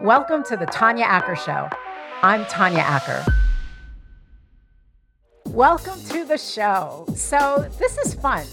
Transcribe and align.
Welcome 0.00 0.44
to 0.44 0.56
the 0.56 0.66
Tanya 0.66 1.04
Acker 1.04 1.34
Show. 1.34 1.68
I'm 2.22 2.44
Tanya 2.46 2.78
Acker. 2.78 3.24
Welcome 5.46 6.00
to 6.10 6.24
the 6.24 6.38
show. 6.38 7.04
So, 7.16 7.68
this 7.80 7.98
is 7.98 8.14
fun. 8.14 8.46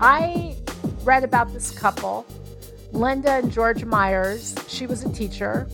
I 0.00 0.56
read 1.04 1.22
about 1.22 1.52
this 1.52 1.70
couple, 1.70 2.26
Linda 2.90 3.34
and 3.34 3.52
George 3.52 3.84
Myers. 3.84 4.56
She 4.66 4.88
was 4.88 5.04
a 5.04 5.12
teacher, 5.12 5.68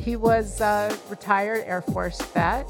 he 0.00 0.16
was 0.16 0.62
a 0.62 0.96
retired 1.10 1.64
Air 1.66 1.82
Force 1.82 2.22
vet. 2.22 2.66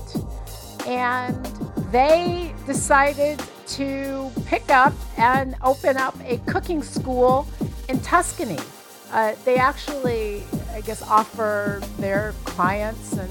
And 0.89 1.47
they 1.93 2.53
decided 2.67 3.41
to 3.69 4.29
pick 4.47 4.69
up 4.71 4.93
and 5.17 5.55
open 5.63 5.99
up 5.99 6.17
a 6.25 6.39
cooking 6.39 6.83
school 6.83 7.47
in 7.89 8.01
Tuscany. 8.01 8.59
Uh, 9.13 9.37
they 9.45 9.55
actually 9.55 10.43
I 10.81 10.83
guess, 10.83 11.03
offer 11.03 11.83
their 11.99 12.33
clients 12.47 13.13
and 13.13 13.31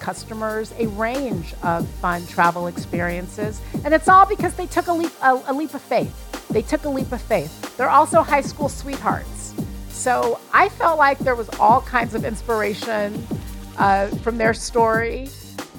customers 0.00 0.72
a 0.78 0.86
range 0.86 1.52
of 1.62 1.86
fun 1.86 2.26
travel 2.26 2.66
experiences. 2.66 3.60
And 3.84 3.92
it's 3.92 4.08
all 4.08 4.24
because 4.24 4.54
they 4.54 4.64
took 4.64 4.86
a 4.86 4.94
leap, 4.94 5.12
a, 5.22 5.38
a 5.48 5.52
leap 5.52 5.74
of 5.74 5.82
faith. 5.82 6.48
They 6.48 6.62
took 6.62 6.84
a 6.84 6.88
leap 6.88 7.12
of 7.12 7.20
faith. 7.20 7.76
They're 7.76 7.90
also 7.90 8.22
high 8.22 8.40
school 8.40 8.70
sweethearts. 8.70 9.54
So 9.90 10.40
I 10.54 10.70
felt 10.70 10.98
like 10.98 11.18
there 11.18 11.34
was 11.34 11.50
all 11.60 11.82
kinds 11.82 12.14
of 12.14 12.24
inspiration 12.24 13.22
uh, 13.76 14.06
from 14.22 14.38
their 14.38 14.54
story, 14.54 15.28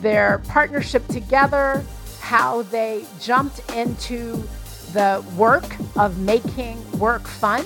their 0.02 0.44
partnership 0.48 1.08
together, 1.08 1.84
how 2.20 2.62
they 2.62 3.04
jumped 3.20 3.68
into 3.74 4.44
the 4.94 5.26
work 5.36 5.76
of 5.96 6.20
making 6.20 6.78
work 7.00 7.28
fun 7.28 7.66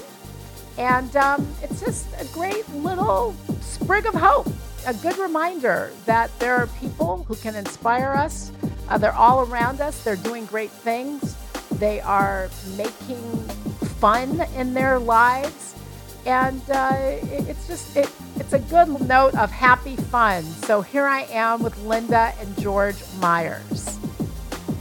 and 0.77 1.15
um, 1.15 1.47
it's 1.61 1.79
just 1.79 2.07
a 2.19 2.25
great 2.33 2.67
little 2.69 3.35
sprig 3.61 4.05
of 4.05 4.13
hope, 4.13 4.47
a 4.87 4.93
good 4.95 5.17
reminder 5.17 5.91
that 6.05 6.37
there 6.39 6.55
are 6.55 6.67
people 6.79 7.23
who 7.27 7.35
can 7.35 7.55
inspire 7.55 8.11
us. 8.11 8.51
Uh, 8.89 8.97
they're 8.97 9.13
all 9.13 9.41
around 9.41 9.81
us, 9.81 10.03
they're 10.03 10.15
doing 10.15 10.45
great 10.45 10.71
things, 10.71 11.35
they 11.73 12.01
are 12.01 12.49
making 12.77 13.21
fun 13.99 14.41
in 14.55 14.73
their 14.73 14.99
lives. 14.99 15.75
And 16.25 16.61
uh, 16.69 16.93
it's 16.95 17.67
just, 17.67 17.97
it, 17.97 18.09
it's 18.37 18.53
a 18.53 18.59
good 18.59 19.01
note 19.07 19.35
of 19.35 19.51
happy 19.51 19.95
fun. 19.95 20.43
So 20.43 20.81
here 20.81 21.05
I 21.05 21.21
am 21.23 21.61
with 21.61 21.77
Linda 21.83 22.33
and 22.39 22.57
George 22.59 22.95
Myers. 23.19 23.97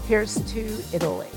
Here's 0.06 0.36
to 0.52 0.82
Italy. 0.92 1.28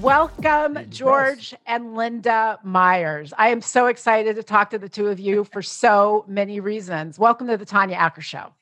Welcome, 0.00 0.78
George 0.90 1.56
and 1.66 1.96
Linda 1.96 2.60
Myers. 2.62 3.32
I 3.36 3.48
am 3.48 3.60
so 3.60 3.86
excited 3.86 4.36
to 4.36 4.44
talk 4.44 4.70
to 4.70 4.78
the 4.78 4.88
two 4.88 5.08
of 5.08 5.18
you 5.18 5.42
for 5.42 5.60
so 5.60 6.24
many 6.28 6.60
reasons. 6.60 7.18
Welcome 7.18 7.48
to 7.48 7.56
the 7.56 7.64
Tanya 7.64 7.96
Acker 7.96 8.20
Show. 8.20 8.54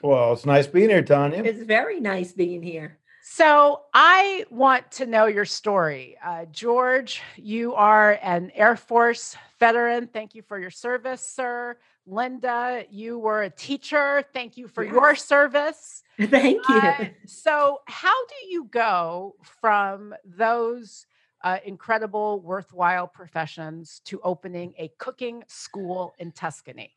Well, 0.00 0.32
it's 0.32 0.46
nice 0.46 0.66
being 0.66 0.88
here, 0.88 1.02
Tanya. 1.02 1.42
It's 1.44 1.62
very 1.62 2.00
nice 2.00 2.32
being 2.32 2.62
here. 2.62 2.96
So, 3.22 3.82
I 3.92 4.46
want 4.50 4.90
to 4.92 5.06
know 5.06 5.26
your 5.26 5.44
story. 5.44 6.16
Uh, 6.24 6.46
George, 6.46 7.20
you 7.36 7.74
are 7.74 8.18
an 8.22 8.50
Air 8.54 8.76
Force 8.76 9.36
veteran. 9.60 10.06
Thank 10.06 10.34
you 10.34 10.40
for 10.40 10.58
your 10.58 10.70
service, 10.70 11.20
sir. 11.20 11.76
Linda, 12.06 12.84
you 12.90 13.18
were 13.18 13.42
a 13.42 13.50
teacher. 13.50 14.24
Thank 14.32 14.56
you 14.56 14.68
for 14.68 14.84
yes. 14.84 14.92
your 14.92 15.14
service. 15.14 16.02
Thank 16.20 16.68
you. 16.68 16.76
Uh, 16.76 17.04
so, 17.26 17.80
how 17.86 18.26
do 18.26 18.48
you 18.48 18.64
go 18.70 19.36
from 19.60 20.14
those 20.24 21.06
uh, 21.42 21.58
incredible, 21.64 22.40
worthwhile 22.40 23.06
professions 23.06 24.00
to 24.06 24.20
opening 24.22 24.74
a 24.78 24.90
cooking 24.98 25.44
school 25.46 26.14
in 26.18 26.32
Tuscany? 26.32 26.92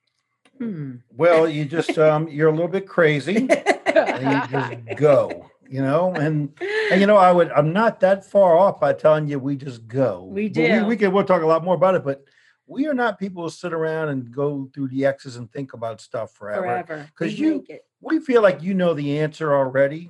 Hmm. 0.58 0.96
Well, 1.16 1.48
you 1.48 1.66
just 1.66 1.98
um, 1.98 2.28
you're 2.28 2.50
a 2.50 2.52
little 2.52 2.68
bit 2.68 2.88
crazy, 2.88 3.48
and 3.86 4.34
you 4.34 4.60
just 4.60 4.98
go. 4.98 5.50
You 5.70 5.82
know, 5.82 6.14
and 6.14 6.58
and 6.92 7.02
you 7.02 7.08
know, 7.08 7.18
I 7.18 7.30
would 7.30 7.52
I'm 7.52 7.74
not 7.74 8.00
that 8.00 8.24
far 8.24 8.58
off 8.58 8.80
by 8.80 8.94
telling 8.94 9.28
you 9.28 9.38
we 9.38 9.58
just 9.58 9.86
go. 9.86 10.24
We 10.24 10.48
do. 10.48 10.62
We, 10.62 10.82
we 10.84 10.96
can 10.96 11.12
we'll 11.12 11.26
talk 11.26 11.42
a 11.42 11.46
lot 11.46 11.62
more 11.62 11.76
about 11.76 11.96
it, 11.96 12.06
but 12.06 12.24
we 12.68 12.86
are 12.86 12.94
not 12.94 13.18
people 13.18 13.44
who 13.44 13.50
sit 13.50 13.74
around 13.74 14.10
and 14.10 14.32
go 14.32 14.70
through 14.74 14.90
the 14.90 15.06
X's 15.06 15.38
and 15.38 15.52
think 15.52 15.74
about 15.74 16.02
stuff 16.02 16.34
forever. 16.34 16.62
Forever. 16.62 17.10
Because 17.18 17.40
you, 17.40 17.66
we 18.02 18.20
feel 18.20 18.42
like 18.42 18.62
you 18.62 18.74
know 18.74 18.94
the 18.94 19.20
answer 19.20 19.56
already 19.56 20.10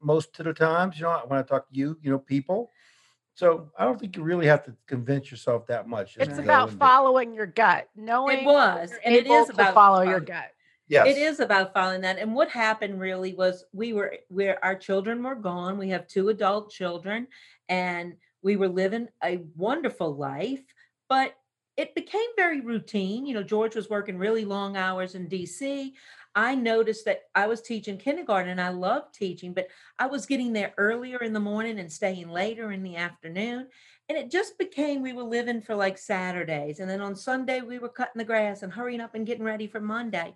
most 0.00 0.38
of 0.40 0.46
the 0.46 0.52
times. 0.52 0.98
You 0.98 1.04
know, 1.04 1.22
when 1.26 1.38
I 1.38 1.42
talk 1.42 1.68
to 1.68 1.74
you, 1.74 1.96
you 2.02 2.10
know, 2.10 2.18
people. 2.18 2.70
So 3.34 3.70
I 3.78 3.84
don't 3.84 3.98
think 3.98 4.16
you 4.16 4.22
really 4.22 4.46
have 4.46 4.64
to 4.64 4.74
convince 4.86 5.30
yourself 5.30 5.66
that 5.68 5.88
much. 5.88 6.16
It's 6.18 6.38
about 6.38 6.70
following 6.70 7.32
your 7.32 7.46
gut, 7.46 7.88
knowing 7.96 8.40
it 8.40 8.44
was, 8.44 8.92
and 9.04 9.14
it 9.14 9.26
is 9.26 9.48
about 9.48 9.72
follow 9.72 10.02
your 10.02 10.20
gut. 10.20 10.50
Yes. 10.88 11.06
It 11.06 11.16
is 11.16 11.40
about 11.40 11.72
following 11.72 12.02
that. 12.02 12.18
And 12.18 12.34
what 12.34 12.50
happened 12.50 13.00
really 13.00 13.32
was 13.32 13.64
we 13.72 13.94
were 13.94 14.16
where 14.28 14.62
our 14.62 14.74
children 14.74 15.22
were 15.22 15.34
gone. 15.34 15.78
We 15.78 15.88
have 15.88 16.06
two 16.06 16.28
adult 16.28 16.70
children 16.70 17.28
and 17.70 18.14
we 18.42 18.56
were 18.56 18.68
living 18.68 19.08
a 19.24 19.40
wonderful 19.56 20.14
life, 20.14 20.60
but 21.08 21.34
it 21.76 21.94
became 21.94 22.20
very 22.36 22.60
routine. 22.60 23.24
You 23.26 23.34
know, 23.34 23.42
George 23.42 23.74
was 23.74 23.88
working 23.88 24.18
really 24.18 24.44
long 24.44 24.76
hours 24.76 25.14
in 25.14 25.28
DC. 25.28 25.92
I 26.34 26.54
noticed 26.54 27.04
that 27.04 27.22
I 27.34 27.46
was 27.46 27.60
teaching 27.60 27.98
kindergarten 27.98 28.50
and 28.50 28.60
I 28.60 28.70
loved 28.70 29.14
teaching, 29.14 29.52
but 29.52 29.68
I 29.98 30.06
was 30.06 30.26
getting 30.26 30.52
there 30.52 30.72
earlier 30.78 31.18
in 31.18 31.32
the 31.32 31.40
morning 31.40 31.78
and 31.78 31.92
staying 31.92 32.28
later 32.28 32.72
in 32.72 32.82
the 32.82 32.96
afternoon. 32.96 33.68
And 34.08 34.18
it 34.18 34.30
just 34.30 34.58
became 34.58 35.02
we 35.02 35.12
were 35.12 35.22
living 35.22 35.60
for 35.60 35.74
like 35.74 35.98
Saturdays. 35.98 36.80
And 36.80 36.88
then 36.88 37.00
on 37.00 37.14
Sunday, 37.14 37.60
we 37.60 37.78
were 37.78 37.88
cutting 37.88 38.18
the 38.18 38.24
grass 38.24 38.62
and 38.62 38.72
hurrying 38.72 39.00
up 39.00 39.14
and 39.14 39.26
getting 39.26 39.44
ready 39.44 39.66
for 39.66 39.80
Monday. 39.80 40.34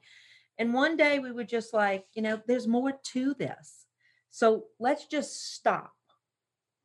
And 0.59 0.73
one 0.73 0.97
day 0.97 1.19
we 1.19 1.33
were 1.33 1.45
just 1.45 1.75
like, 1.75 2.05
you 2.15 2.23
know, 2.23 2.41
there's 2.47 2.67
more 2.67 2.93
to 2.93 3.35
this. 3.35 3.87
So 4.31 4.65
let's 4.79 5.07
just 5.07 5.55
stop. 5.55 5.93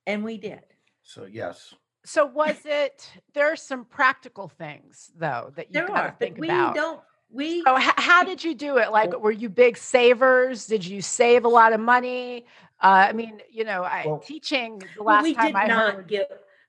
And 0.08 0.24
we 0.24 0.38
did. 0.38 0.64
So, 1.04 1.26
yes. 1.26 1.74
So 2.04 2.26
was 2.26 2.58
it? 2.66 3.10
There 3.34 3.52
are 3.52 3.56
some 3.56 3.86
practical 3.86 4.48
things 4.48 5.12
though 5.18 5.52
that 5.56 5.68
you 5.68 5.74
there 5.74 5.88
gotta 5.88 6.10
are, 6.10 6.16
think 6.20 6.38
we 6.38 6.48
about. 6.48 6.74
We 6.74 6.80
don't. 6.80 7.02
We. 7.30 7.64
Oh, 7.66 7.78
h- 7.78 7.94
how 7.98 8.24
did 8.24 8.44
you 8.44 8.56
do 8.56 8.78
it? 8.78 8.92
Like, 8.92 9.18
were 9.18 9.32
you 9.32 9.50
big 9.50 9.78
savers? 9.78 10.66
Did 10.66 10.86
you 10.86 11.02
save 11.02 11.46
a 11.46 11.48
lot 11.48 11.74
of 11.74 11.80
money? 11.80 12.46
Uh, 12.82 13.08
I 13.10 13.14
mean, 13.14 13.42
you 13.50 13.64
know, 13.64 13.84
I, 13.84 14.04
well, 14.06 14.20
teaching 14.20 14.82
the 14.98 15.04
last 15.04 15.24
we 15.24 15.36
time 15.36 15.48
did 15.48 15.56
I 15.56 15.68
not 15.68 15.94
heard. 15.96 16.08
Give, 16.08 16.26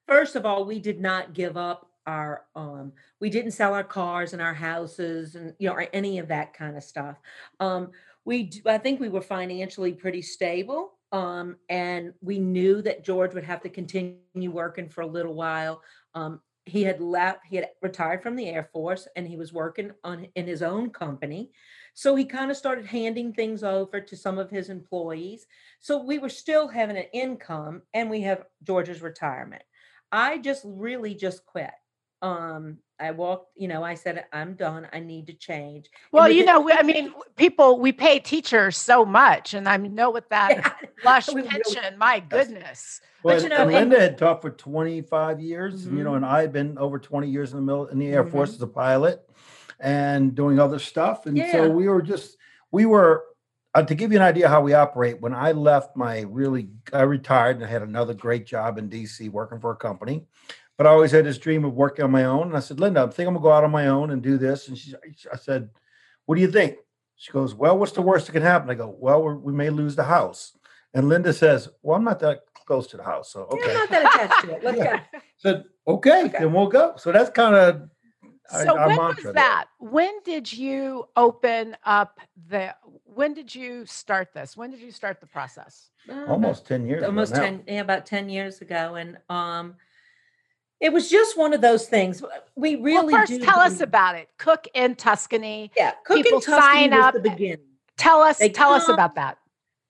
first 0.07 0.37
of 0.37 0.45
all, 0.45 0.65
we 0.65 0.79
did 0.79 1.01
not 1.01 1.33
give 1.33 1.57
up 1.57 1.89
our. 2.07 2.45
Um, 2.55 2.93
we 3.19 3.31
didn't 3.31 3.53
sell 3.53 3.75
our 3.75 3.85
cars 3.85 4.35
and 4.35 4.43
our 4.43 4.55
houses 4.55 5.35
and 5.35 5.55
you 5.59 5.69
know 5.69 5.75
or 5.75 5.89
any 5.93 6.19
of 6.19 6.29
that 6.29 6.53
kind 6.55 6.77
of 6.77 6.85
stuff. 6.85 7.17
Um, 7.59 7.91
we. 8.25 8.51
I 8.67 8.79
think 8.79 9.01
we 9.01 9.09
were 9.09 9.23
financially 9.23 9.93
pretty 9.93 10.23
stable. 10.23 10.93
Um, 11.13 11.57
and 11.69 12.15
we 12.23 12.39
knew 12.39 12.81
that 12.83 13.05
George 13.05 13.35
would 13.35 13.45
have 13.45 13.61
to 13.63 13.69
continue 13.69 14.51
working 14.51 14.89
for 14.89 15.03
a 15.03 15.07
little 15.07 15.35
while. 15.35 15.83
Um, 16.15 16.41
he 16.65 16.83
had 16.83 17.01
left, 17.01 17.41
he 17.45 17.57
had 17.57 17.69
retired 17.83 18.23
from 18.23 18.37
the 18.37 18.49
Air 18.49 18.69
Force 18.73 19.09
and 19.17 19.27
he 19.27 19.37
was 19.37 19.53
working 19.53 19.93
on 20.05 20.27
in 20.37 20.47
his 20.47 20.63
own 20.63 20.91
company. 20.91 21.51
So 21.95 22.15
he 22.15 22.25
kind 22.25 22.51
of 22.51 22.57
started 22.57 22.87
handing 22.87 23.33
things 23.33 23.63
over 23.63 24.01
to 24.01 24.17
some 24.17 24.39
of 24.39 24.49
his 24.49 24.71
employees. 24.71 25.47
So 25.81 26.03
we 26.03 26.19
were 26.19 26.29
still 26.29 26.69
having 26.69 26.97
an 26.97 27.07
income 27.13 27.83
and 27.93 28.09
we 28.09 28.23
have 28.23 28.45
George's 28.63 29.03
retirement. 29.03 29.63
I 30.11 30.39
just 30.39 30.63
really 30.65 31.15
just 31.15 31.45
quit. 31.45 31.73
Um, 32.23 32.79
I 33.03 33.11
walked, 33.11 33.51
you 33.57 33.67
know, 33.67 33.83
I 33.83 33.95
said, 33.95 34.27
I'm 34.33 34.55
done. 34.55 34.87
I 34.93 35.01
need 35.01 35.27
to 35.27 35.33
change. 35.33 35.91
Well, 36.13 36.31
you 36.31 36.45
know, 36.45 36.71
I 36.71 36.85
mean, 36.85 37.13
people, 37.35 37.81
we 37.81 37.91
pay 37.91 38.21
teachers 38.21 38.77
so 38.77 39.05
much, 39.05 39.55
and 39.55 39.69
I 39.69 39.77
know 39.77 40.11
with 40.11 40.29
that 40.31 40.51
yeah, 40.51 40.73
lush 41.05 41.27
pension, 41.27 41.83
really, 41.83 41.97
my 41.97 42.21
goodness. 42.21 43.01
Well, 43.25 43.37
but, 43.37 43.43
you 43.43 43.49
know, 43.49 43.63
and 43.63 43.73
Linda 43.73 43.99
had 43.99 44.19
taught 44.19 44.41
for 44.41 44.51
25 44.51 45.41
years, 45.41 45.85
mm-hmm. 45.85 45.99
you 45.99 46.05
know, 46.05 46.15
and 46.15 46.25
I 46.25 46.43
had 46.43 46.53
been 46.53 46.79
over 46.79 47.01
20 47.01 47.29
years 47.29 47.53
in 47.53 47.57
the 47.57 47.63
middle 47.63 47.87
in 47.87 47.99
the 47.99 48.07
Air 48.07 48.23
mm-hmm. 48.23 48.31
Force 48.31 48.55
as 48.55 48.63
a 48.63 48.69
pilot 48.69 49.29
and 49.81 50.37
doing 50.37 50.61
other 50.61 50.79
stuff. 50.79 51.27
And 51.27 51.37
yeah. 51.37 51.51
so 51.51 51.71
we 51.71 51.89
were 51.89 52.03
just, 52.03 52.37
we 52.71 52.87
were, 52.87 53.25
uh, 53.75 53.83
to 53.83 53.95
give 53.95 54.13
you 54.13 54.19
an 54.19 54.25
idea 54.25 54.49
how 54.49 54.61
we 54.61 54.75
operate, 54.75 55.21
when 55.21 55.35
I 55.35 55.53
left 55.53 55.97
my 55.97 56.21
really, 56.21 56.69
I 56.93 57.03
retired 57.03 57.57
and 57.57 57.65
I 57.65 57.69
had 57.69 57.83
another 57.83 58.15
great 58.15 58.47
job 58.47 58.79
in 58.79 58.89
DC 58.89 59.29
working 59.31 59.59
for 59.59 59.73
a 59.73 59.77
company 59.77 60.27
but 60.77 60.87
I 60.87 60.91
always 60.91 61.11
had 61.11 61.25
this 61.25 61.39
dream 61.39 61.65
of 61.65 61.75
working 61.75 62.05
on 62.05 62.11
my 62.11 62.25
own. 62.25 62.49
And 62.49 62.57
I 62.57 62.61
said, 62.61 62.81
Linda, 62.81 63.03
I 63.03 63.07
think 63.07 63.29
I'm 63.29 63.35
gonna 63.35 63.43
go 63.43 63.53
out 63.53 63.65
on 63.65 63.71
my 63.71 63.89
own 63.89 64.11
and 64.11 64.23
do 64.23 64.39
this. 64.39 64.69
And 64.69 64.77
she, 64.77 64.95
I 65.33 65.37
said, 65.37 65.71
what 66.27 66.37
do 66.37 66.41
you 66.41 66.51
think? 66.51 66.77
She 67.17 67.31
goes, 67.31 67.55
well, 67.55 67.79
what's 67.79 67.93
the 67.93 68.03
worst 68.03 68.27
that 68.27 68.33
can 68.33 68.43
happen? 68.43 68.69
I 68.71 68.75
go, 68.75 68.97
well, 68.99 69.23
we 69.23 69.53
may 69.53 69.71
lose 69.71 69.95
the 69.95 70.05
house. 70.05 70.57
And 70.95 71.09
Linda 71.09 71.33
says, 71.33 71.69
well, 71.83 71.97
I'm 71.97 72.05
not 72.05 72.21
that 72.21 72.41
close 72.67 72.87
to 72.89 72.97
the 72.97 73.05
house. 73.05 73.33
So, 73.33 73.43
okay. 73.53 73.71
I'm 73.71 73.75
not 73.75 73.91
that 73.91 74.15
attached 74.15 74.45
to 74.45 74.57
it. 74.57 74.65
Let's 74.65 74.79
yeah. 74.79 74.97
go. 74.97 75.19
Said, 75.37 75.65
okay, 75.87 76.25
okay, 76.25 76.39
then 76.39 76.53
we'll 76.53 76.67
go. 76.69 76.95
So 76.97 77.13
that's 77.13 77.31
kind 77.31 77.55
of 77.55 77.89
so 78.49 78.77
our, 78.77 78.89
when 78.89 78.99
was 78.99 79.17
that? 79.35 79.67
There. 79.81 79.91
When 79.91 80.23
did 80.25 80.53
you 80.53 81.07
open 81.17 81.77
up 81.85 82.21
the? 82.49 82.75
When 83.05 83.35
did 83.35 83.55
you 83.55 83.87
start 83.87 84.33
this? 84.35 84.57
When 84.57 84.71
did 84.71 84.81
you 84.81 84.91
start 84.91 85.21
the 85.21 85.27
process? 85.27 85.91
Uh, 86.09 86.25
almost 86.27 86.67
ten 86.67 86.87
years. 86.87 87.03
Almost 87.03 87.35
ten, 87.35 87.63
yeah, 87.67 87.81
about 87.81 88.05
ten 88.05 88.29
years 88.29 88.61
ago, 88.61 88.97
and 88.97 89.17
um, 89.29 89.77
it 90.83 90.93
was 90.93 91.09
just 91.09 91.39
one 91.39 91.55
of 91.55 91.61
those 91.61 91.87
things. 91.87 92.23
We 92.57 92.75
really 92.75 93.15
well, 93.15 93.27
first 93.27 93.41
tell 93.43 93.61
us 93.61 93.81
about 93.81 94.17
it. 94.17 94.29
Cook 94.37 94.67
in 94.75 94.97
Tuscany. 94.97 95.71
Yeah, 95.77 95.93
cook 96.05 96.17
People 96.17 96.39
in 96.39 96.45
Tuscany 96.45 96.91
sign 96.91 96.93
up. 96.93 97.15
the 97.15 97.21
beginning. 97.21 97.65
Tell 97.97 98.21
us, 98.21 98.39
they 98.39 98.49
tell 98.49 98.71
come, 98.71 98.81
us 98.81 98.89
about 98.89 99.15
that. 99.15 99.39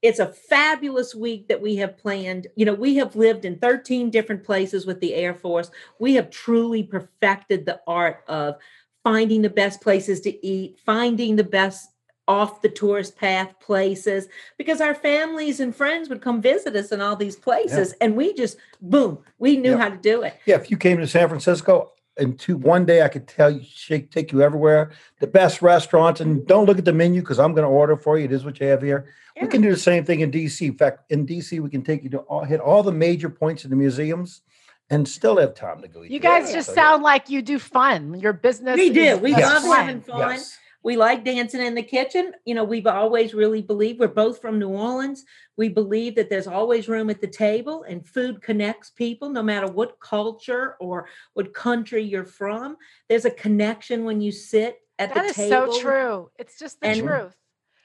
It's 0.02 0.18
a 0.18 0.26
fabulous 0.26 1.14
week 1.14 1.48
that 1.48 1.62
we 1.62 1.76
have 1.76 1.96
planned. 1.96 2.46
You 2.56 2.66
know, 2.66 2.74
we 2.74 2.96
have 2.96 3.16
lived 3.16 3.46
in 3.46 3.58
13 3.58 4.10
different 4.10 4.44
places 4.44 4.84
with 4.84 5.00
the 5.00 5.14
Air 5.14 5.32
Force. 5.32 5.70
We 5.98 6.12
have 6.14 6.28
truly 6.28 6.82
perfected 6.82 7.64
the 7.64 7.80
art 7.86 8.22
of 8.28 8.56
finding 9.02 9.40
the 9.40 9.50
best 9.50 9.80
places 9.80 10.20
to 10.20 10.46
eat, 10.46 10.78
finding 10.84 11.36
the 11.36 11.44
best 11.44 11.88
off 12.28 12.62
the 12.62 12.68
tourist 12.68 13.16
path 13.16 13.52
places 13.60 14.28
because 14.56 14.80
our 14.80 14.94
families 14.94 15.58
and 15.58 15.74
friends 15.74 16.08
would 16.08 16.22
come 16.22 16.40
visit 16.40 16.76
us 16.76 16.92
in 16.92 17.00
all 17.00 17.16
these 17.16 17.36
places 17.36 17.90
yeah. 17.90 18.04
and 18.04 18.16
we 18.16 18.32
just 18.34 18.56
boom 18.80 19.18
we 19.38 19.56
knew 19.56 19.72
yeah. 19.72 19.78
how 19.78 19.88
to 19.88 19.96
do 19.96 20.22
it 20.22 20.34
yeah 20.46 20.54
if 20.54 20.70
you 20.70 20.76
came 20.76 20.98
to 20.98 21.06
san 21.06 21.28
francisco 21.28 21.90
and 22.18 22.38
two 22.38 22.56
one 22.56 22.84
day 22.84 23.02
i 23.02 23.08
could 23.08 23.26
tell 23.26 23.50
you 23.50 23.60
shake, 23.64 24.10
take 24.12 24.30
you 24.30 24.40
everywhere 24.40 24.92
the 25.18 25.26
best 25.26 25.62
restaurants 25.62 26.20
and 26.20 26.46
don't 26.46 26.66
look 26.66 26.78
at 26.78 26.84
the 26.84 26.92
menu 26.92 27.20
because 27.20 27.40
i'm 27.40 27.52
going 27.52 27.64
to 27.64 27.68
order 27.68 27.96
for 27.96 28.16
you 28.16 28.24
it 28.24 28.32
is 28.32 28.44
what 28.44 28.60
you 28.60 28.66
have 28.68 28.82
here 28.82 29.12
yeah. 29.36 29.42
we 29.42 29.48
can 29.48 29.60
do 29.60 29.70
the 29.70 29.76
same 29.76 30.04
thing 30.04 30.20
in 30.20 30.30
dc 30.30 30.60
in 30.60 30.76
fact 30.76 31.10
in 31.10 31.26
dc 31.26 31.58
we 31.58 31.70
can 31.70 31.82
take 31.82 32.04
you 32.04 32.10
to 32.10 32.18
all, 32.18 32.44
hit 32.44 32.60
all 32.60 32.84
the 32.84 32.92
major 32.92 33.28
points 33.28 33.64
in 33.64 33.70
the 33.70 33.76
museums 33.76 34.42
and 34.90 35.08
still 35.08 35.38
have 35.38 35.54
time 35.54 35.80
to 35.80 35.88
go 35.88 36.04
eat. 36.04 36.10
You 36.10 36.20
guys 36.20 36.52
just 36.52 36.68
so, 36.68 36.74
sound 36.74 37.02
like 37.02 37.30
you 37.30 37.40
do 37.40 37.58
fun. 37.58 38.20
Your 38.20 38.34
business. 38.34 38.76
We 38.76 38.90
do. 38.90 39.16
We 39.16 39.32
love 39.32 39.62
having 39.62 40.02
fun. 40.02 40.18
Yes. 40.18 40.58
We 40.84 40.96
like 40.96 41.24
dancing 41.24 41.60
in 41.60 41.74
the 41.74 41.82
kitchen. 41.82 42.32
You 42.44 42.54
know, 42.54 42.64
we've 42.64 42.86
always 42.86 43.34
really 43.34 43.62
believed 43.62 44.00
we're 44.00 44.08
both 44.08 44.40
from 44.40 44.58
New 44.58 44.70
Orleans. 44.70 45.24
We 45.56 45.68
believe 45.68 46.16
that 46.16 46.28
there's 46.28 46.48
always 46.48 46.88
room 46.88 47.08
at 47.08 47.20
the 47.20 47.28
table 47.28 47.84
and 47.84 48.06
food 48.06 48.42
connects 48.42 48.90
people 48.90 49.30
no 49.30 49.42
matter 49.42 49.68
what 49.68 50.00
culture 50.00 50.76
or 50.80 51.06
what 51.34 51.54
country 51.54 52.02
you're 52.02 52.24
from. 52.24 52.76
There's 53.08 53.24
a 53.24 53.30
connection 53.30 54.04
when 54.04 54.20
you 54.20 54.32
sit 54.32 54.80
at 54.98 55.14
that 55.14 55.28
the 55.28 55.34
table. 55.34 55.50
That 55.50 55.68
is 55.68 55.74
so 55.76 55.80
true. 55.80 56.30
It's 56.38 56.58
just 56.58 56.80
the 56.80 56.88
and 56.88 57.00
truth. 57.00 57.36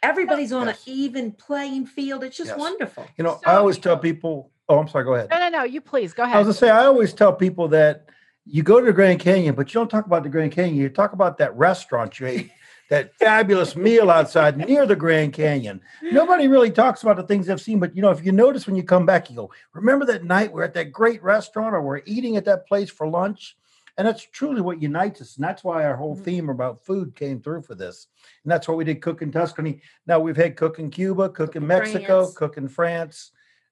Everybody's 0.01 0.53
on 0.53 0.67
yes. 0.67 0.87
an 0.87 0.93
even 0.93 1.31
playing 1.31 1.85
field. 1.85 2.23
It's 2.23 2.37
just 2.37 2.51
yes. 2.51 2.59
wonderful. 2.59 3.05
You 3.17 3.23
know, 3.23 3.39
so 3.43 3.51
I 3.51 3.55
always 3.55 3.77
tell 3.77 3.97
people, 3.97 4.51
oh, 4.69 4.79
I'm 4.79 4.87
sorry, 4.87 5.03
go 5.03 5.15
ahead. 5.15 5.29
No, 5.29 5.39
no, 5.39 5.49
no, 5.49 5.63
you 5.63 5.81
please 5.81 6.13
go 6.13 6.23
ahead. 6.23 6.35
I 6.35 6.39
was 6.39 6.45
gonna 6.45 6.53
say, 6.53 6.69
I 6.69 6.85
always 6.85 7.13
tell 7.13 7.33
people 7.33 7.67
that 7.69 8.07
you 8.45 8.63
go 8.63 8.79
to 8.79 8.85
the 8.85 8.93
Grand 8.93 9.19
Canyon, 9.19 9.55
but 9.55 9.73
you 9.73 9.79
don't 9.79 9.89
talk 9.89 10.05
about 10.05 10.23
the 10.23 10.29
Grand 10.29 10.51
Canyon. 10.51 10.75
You 10.75 10.89
talk 10.89 11.13
about 11.13 11.37
that 11.39 11.55
restaurant 11.55 12.19
you 12.19 12.27
ate 12.27 12.51
that 12.89 13.13
fabulous 13.15 13.75
meal 13.75 14.09
outside 14.09 14.57
near 14.57 14.85
the 14.85 14.95
Grand 14.95 15.33
Canyon. 15.33 15.81
Nobody 16.01 16.47
really 16.47 16.71
talks 16.71 17.03
about 17.03 17.17
the 17.17 17.23
things 17.23 17.47
they've 17.47 17.59
seen, 17.59 17.79
but 17.79 17.95
you 17.95 18.01
know, 18.01 18.11
if 18.11 18.25
you 18.25 18.31
notice 18.31 18.65
when 18.65 18.75
you 18.75 18.83
come 18.83 19.05
back, 19.05 19.29
you 19.29 19.35
go, 19.35 19.51
remember 19.73 20.05
that 20.05 20.23
night 20.23 20.51
we're 20.51 20.63
at 20.63 20.73
that 20.75 20.91
great 20.91 21.21
restaurant 21.21 21.75
or 21.75 21.81
we're 21.81 22.01
eating 22.05 22.37
at 22.37 22.45
that 22.45 22.67
place 22.67 22.89
for 22.89 23.07
lunch? 23.07 23.57
And 23.97 24.07
that's 24.07 24.23
truly 24.23 24.61
what 24.61 24.81
unites 24.81 25.21
us. 25.21 25.35
And 25.37 25.43
that's 25.43 25.63
why 25.63 25.83
our 25.83 25.95
whole 25.95 26.13
mm-hmm. 26.13 26.23
theme 26.23 26.49
about 26.49 26.85
food 26.85 27.15
came 27.15 27.41
through 27.41 27.63
for 27.63 27.73
this. 27.73 28.07
And 28.43 28.51
that's 28.51 28.67
why 28.67 28.75
we 28.75 28.85
did 28.85 29.01
Cook 29.01 29.23
in 29.23 29.31
Tuscany. 29.31 29.81
Now 30.05 30.19
we've 30.19 30.37
had 30.37 30.55
Cook 30.55 30.77
in 30.79 30.91
Cuba, 30.91 31.29
Cook 31.29 31.55
in 31.55 31.65
Mexico, 31.65 32.21
France. 32.21 32.35
Cook 32.35 32.57
in 32.57 32.67
France. 32.67 33.31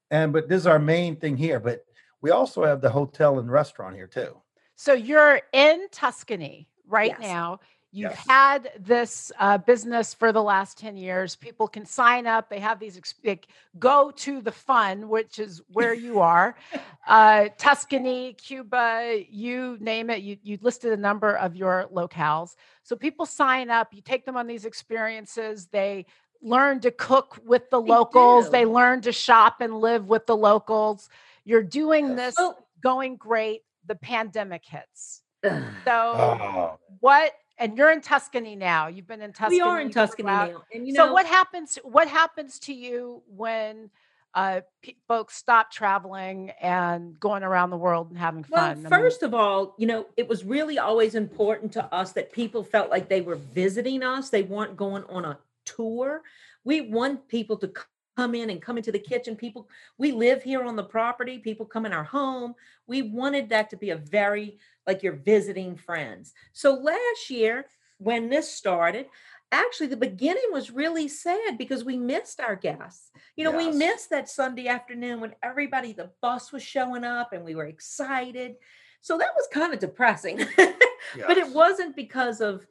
And 0.09 0.33
but 0.33 0.49
this 0.49 0.61
is 0.61 0.67
our 0.67 0.79
main 0.79 1.15
thing 1.15 1.37
here. 1.37 1.59
But 1.59 1.85
we 2.21 2.31
also 2.31 2.63
have 2.65 2.81
the 2.81 2.89
hotel 2.89 3.37
and 3.37 3.51
restaurant 3.51 3.95
here 3.95 4.07
too. 4.07 4.35
So 4.75 4.93
you're 4.93 5.41
in 5.53 5.87
Tuscany 5.91 6.67
right 6.87 7.11
yes. 7.11 7.21
now. 7.21 7.59
You've 7.95 8.11
yes. 8.11 8.25
had 8.27 8.71
this 8.77 9.31
uh, 9.39 9.57
business 9.57 10.13
for 10.13 10.33
the 10.33 10.43
last 10.43 10.77
10 10.77 10.97
years. 10.97 11.37
People 11.37 11.65
can 11.65 11.85
sign 11.85 12.27
up. 12.27 12.49
They 12.49 12.59
have 12.59 12.77
these, 12.77 12.99
like, 13.23 13.47
go 13.79 14.11
to 14.17 14.41
the 14.41 14.51
fun, 14.51 15.07
which 15.07 15.39
is 15.39 15.61
where 15.71 15.93
you 15.93 16.19
are. 16.19 16.57
uh, 17.07 17.47
Tuscany, 17.57 18.33
Cuba, 18.33 19.23
you 19.29 19.77
name 19.79 20.09
it. 20.09 20.23
You, 20.23 20.35
you 20.43 20.59
listed 20.61 20.91
a 20.91 20.97
number 20.97 21.37
of 21.37 21.55
your 21.55 21.87
locales. 21.89 22.57
So 22.83 22.97
people 22.97 23.25
sign 23.25 23.69
up, 23.69 23.93
you 23.93 24.01
take 24.01 24.25
them 24.25 24.35
on 24.35 24.45
these 24.45 24.65
experiences. 24.65 25.67
They 25.67 26.05
learn 26.41 26.81
to 26.81 26.91
cook 26.91 27.39
with 27.45 27.69
the 27.69 27.81
they 27.81 27.87
locals, 27.87 28.47
do. 28.47 28.51
they 28.51 28.65
learn 28.65 28.99
to 29.03 29.13
shop 29.13 29.61
and 29.61 29.79
live 29.79 30.09
with 30.09 30.25
the 30.25 30.35
locals. 30.35 31.07
You're 31.45 31.63
doing 31.63 32.17
this, 32.17 32.35
well, 32.37 32.67
going 32.81 33.15
great. 33.15 33.61
The 33.87 33.95
pandemic 33.95 34.65
hits. 34.65 35.21
So, 35.85 35.91
oh. 35.91 36.79
what 36.99 37.31
and 37.57 37.77
you're 37.77 37.91
in 37.91 38.01
Tuscany 38.01 38.55
now. 38.55 38.87
You've 38.87 39.07
been 39.07 39.21
in 39.21 39.33
Tuscany. 39.33 39.57
We 39.57 39.61
are 39.61 39.79
in 39.79 39.91
Tuscany 39.91 40.27
now. 40.27 40.63
And 40.73 40.87
you 40.87 40.93
know, 40.93 41.07
so 41.07 41.13
what 41.13 41.25
happens? 41.25 41.79
What 41.83 42.07
happens 42.07 42.59
to 42.59 42.73
you 42.73 43.23
when 43.27 43.89
uh, 44.33 44.61
p- 44.81 44.97
folks 45.07 45.35
stop 45.35 45.71
traveling 45.71 46.51
and 46.61 47.17
going 47.19 47.43
around 47.43 47.69
the 47.69 47.77
world 47.77 48.09
and 48.09 48.19
having 48.19 48.43
fun? 48.43 48.81
Well, 48.81 48.89
first 48.89 49.23
I 49.23 49.27
mean, 49.27 49.33
of 49.33 49.39
all, 49.39 49.75
you 49.77 49.87
know, 49.87 50.05
it 50.17 50.27
was 50.27 50.43
really 50.43 50.77
always 50.77 51.15
important 51.15 51.71
to 51.73 51.85
us 51.93 52.11
that 52.13 52.33
people 52.33 52.63
felt 52.63 52.89
like 52.89 53.07
they 53.07 53.21
were 53.21 53.35
visiting 53.35 54.03
us. 54.03 54.29
They 54.29 54.43
weren't 54.43 54.75
going 54.75 55.03
on 55.05 55.25
a 55.25 55.37
tour. 55.63 56.21
We 56.65 56.81
want 56.81 57.27
people 57.27 57.57
to 57.57 57.71
come 58.15 58.35
in 58.35 58.49
and 58.49 58.61
come 58.61 58.77
into 58.77 58.91
the 58.91 58.99
kitchen. 58.99 59.35
People, 59.35 59.67
we 59.97 60.11
live 60.11 60.43
here 60.43 60.63
on 60.63 60.75
the 60.75 60.83
property. 60.83 61.37
People 61.37 61.65
come 61.65 61.85
in 61.85 61.93
our 61.93 62.03
home. 62.03 62.55
We 62.87 63.01
wanted 63.01 63.49
that 63.49 63.69
to 63.71 63.77
be 63.77 63.91
a 63.91 63.97
very 63.97 64.57
like 64.87 65.03
you're 65.03 65.13
visiting 65.13 65.75
friends. 65.75 66.33
So 66.53 66.73
last 66.73 67.29
year, 67.29 67.65
when 67.97 68.29
this 68.29 68.51
started, 68.51 69.07
actually 69.51 69.87
the 69.87 69.97
beginning 69.97 70.49
was 70.51 70.71
really 70.71 71.07
sad 71.07 71.57
because 71.57 71.83
we 71.83 71.97
missed 71.97 72.39
our 72.39 72.55
guests. 72.55 73.11
You 73.35 73.43
know, 73.43 73.57
yes. 73.57 73.73
we 73.73 73.77
missed 73.77 74.09
that 74.11 74.29
Sunday 74.29 74.67
afternoon 74.67 75.19
when 75.19 75.33
everybody, 75.43 75.93
the 75.93 76.11
bus 76.21 76.51
was 76.51 76.63
showing 76.63 77.03
up 77.03 77.33
and 77.33 77.43
we 77.43 77.55
were 77.55 77.65
excited. 77.65 78.55
So 79.01 79.17
that 79.17 79.29
was 79.35 79.47
kind 79.51 79.73
of 79.73 79.79
depressing. 79.79 80.39
yes. 80.57 80.75
But 81.27 81.37
it 81.37 81.53
wasn't 81.53 81.95
because 81.95 82.41
of, 82.41 82.65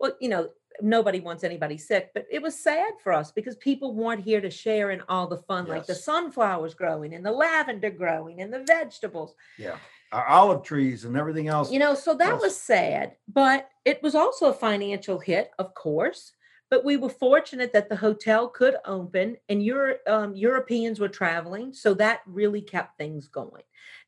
well, 0.00 0.12
you 0.20 0.28
know, 0.28 0.48
nobody 0.80 1.20
wants 1.20 1.44
anybody 1.44 1.78
sick, 1.78 2.10
but 2.14 2.26
it 2.30 2.42
was 2.42 2.58
sad 2.58 2.94
for 3.02 3.12
us 3.12 3.32
because 3.32 3.56
people 3.56 3.94
weren't 3.94 4.24
here 4.24 4.40
to 4.40 4.50
share 4.50 4.90
in 4.90 5.02
all 5.08 5.26
the 5.26 5.38
fun, 5.38 5.66
yes. 5.66 5.70
like 5.70 5.86
the 5.86 5.94
sunflowers 5.94 6.74
growing 6.74 7.14
and 7.14 7.24
the 7.24 7.32
lavender 7.32 7.90
growing 7.90 8.40
and 8.40 8.52
the 8.52 8.64
vegetables. 8.64 9.34
Yeah 9.58 9.76
our 10.14 10.26
olive 10.28 10.62
trees 10.62 11.04
and 11.04 11.16
everything 11.16 11.48
else. 11.48 11.72
You 11.72 11.80
know, 11.80 11.94
so 11.94 12.14
that 12.14 12.34
else. 12.34 12.42
was 12.42 12.56
sad, 12.56 13.16
but 13.28 13.68
it 13.84 14.02
was 14.02 14.14
also 14.14 14.46
a 14.46 14.54
financial 14.54 15.18
hit, 15.18 15.50
of 15.58 15.74
course. 15.74 16.32
But 16.70 16.84
we 16.84 16.96
were 16.96 17.10
fortunate 17.10 17.72
that 17.72 17.88
the 17.88 17.96
hotel 17.96 18.48
could 18.48 18.76
open 18.84 19.36
and 19.48 19.62
Euro, 19.62 19.96
um, 20.06 20.34
Europeans 20.34 20.98
were 20.98 21.08
traveling. 21.08 21.72
So 21.72 21.94
that 21.94 22.22
really 22.26 22.62
kept 22.62 22.96
things 22.96 23.28
going. 23.28 23.62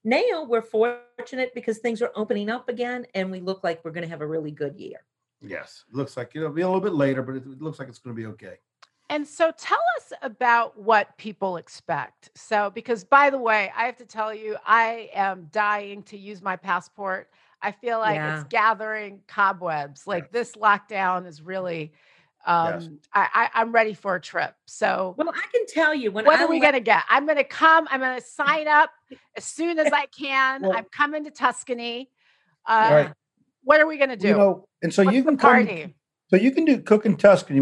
Now 0.04 0.46
we're 0.48 0.62
fortunate 0.62 1.54
because 1.54 1.78
things 1.78 2.00
are 2.00 2.12
opening 2.16 2.48
up 2.48 2.68
again 2.68 3.06
and 3.14 3.30
we 3.30 3.40
look 3.40 3.62
like 3.62 3.84
we're 3.84 3.90
going 3.90 4.04
to 4.04 4.10
have 4.10 4.22
a 4.22 4.26
really 4.26 4.52
good 4.52 4.76
year. 4.76 5.04
Yes. 5.40 5.84
Looks 5.92 6.16
like 6.16 6.32
it'll 6.34 6.50
be 6.50 6.62
a 6.62 6.66
little 6.66 6.80
bit 6.80 6.94
later, 6.94 7.22
but 7.22 7.36
it 7.36 7.46
looks 7.60 7.78
like 7.78 7.88
it's 7.88 7.98
going 7.98 8.14
to 8.14 8.20
be 8.20 8.26
okay. 8.26 8.56
And 9.08 9.26
so 9.26 9.52
tell 9.56 9.82
us 9.96 10.12
about 10.22 10.78
what 10.78 11.16
people 11.16 11.58
expect. 11.58 12.30
So, 12.34 12.70
because 12.70 13.04
by 13.04 13.30
the 13.30 13.38
way, 13.38 13.70
I 13.76 13.84
have 13.84 13.96
to 13.98 14.04
tell 14.04 14.34
you, 14.34 14.56
I 14.66 15.10
am 15.14 15.48
dying 15.52 16.02
to 16.04 16.18
use 16.18 16.42
my 16.42 16.56
passport. 16.56 17.30
I 17.62 17.70
feel 17.70 17.98
like 17.98 18.16
yeah. 18.16 18.40
it's 18.40 18.48
gathering 18.48 19.20
cobwebs. 19.28 20.06
Like 20.06 20.24
yes. 20.24 20.32
this 20.32 20.52
lockdown 20.52 21.26
is 21.26 21.40
really, 21.40 21.92
um, 22.46 22.80
yes. 22.80 22.88
I, 23.12 23.48
I, 23.54 23.62
am 23.62 23.72
ready 23.72 23.94
for 23.94 24.16
a 24.16 24.20
trip. 24.20 24.54
So, 24.66 25.14
well, 25.16 25.30
I 25.30 25.46
can 25.52 25.66
tell 25.66 25.94
you 25.94 26.10
when 26.10 26.24
what 26.24 26.40
I 26.40 26.44
are 26.44 26.48
we 26.48 26.60
gonna 26.60 26.80
get? 26.80 27.04
I'm 27.08 27.26
gonna 27.26 27.44
come. 27.44 27.86
I'm 27.90 28.00
gonna 28.00 28.20
sign 28.20 28.66
up 28.66 28.90
as 29.36 29.44
soon 29.44 29.78
as 29.78 29.92
I 29.92 30.06
can. 30.18 30.62
well, 30.62 30.76
I'm 30.76 30.86
coming 30.92 31.24
to 31.24 31.30
Tuscany. 31.30 32.10
Uh, 32.66 32.88
right. 32.90 33.12
What 33.66 33.80
are 33.80 33.86
we 33.86 33.98
gonna 33.98 34.16
do? 34.16 34.28
You 34.28 34.34
know, 34.34 34.68
and 34.82 34.94
so 34.94 35.04
What's 35.04 35.16
you 35.16 35.24
can 35.24 35.36
come. 35.36 35.94
So 36.30 36.36
you 36.36 36.50
can 36.50 36.64
do 36.64 36.78
cook 36.80 37.04
in 37.04 37.16
Tuscany 37.16 37.60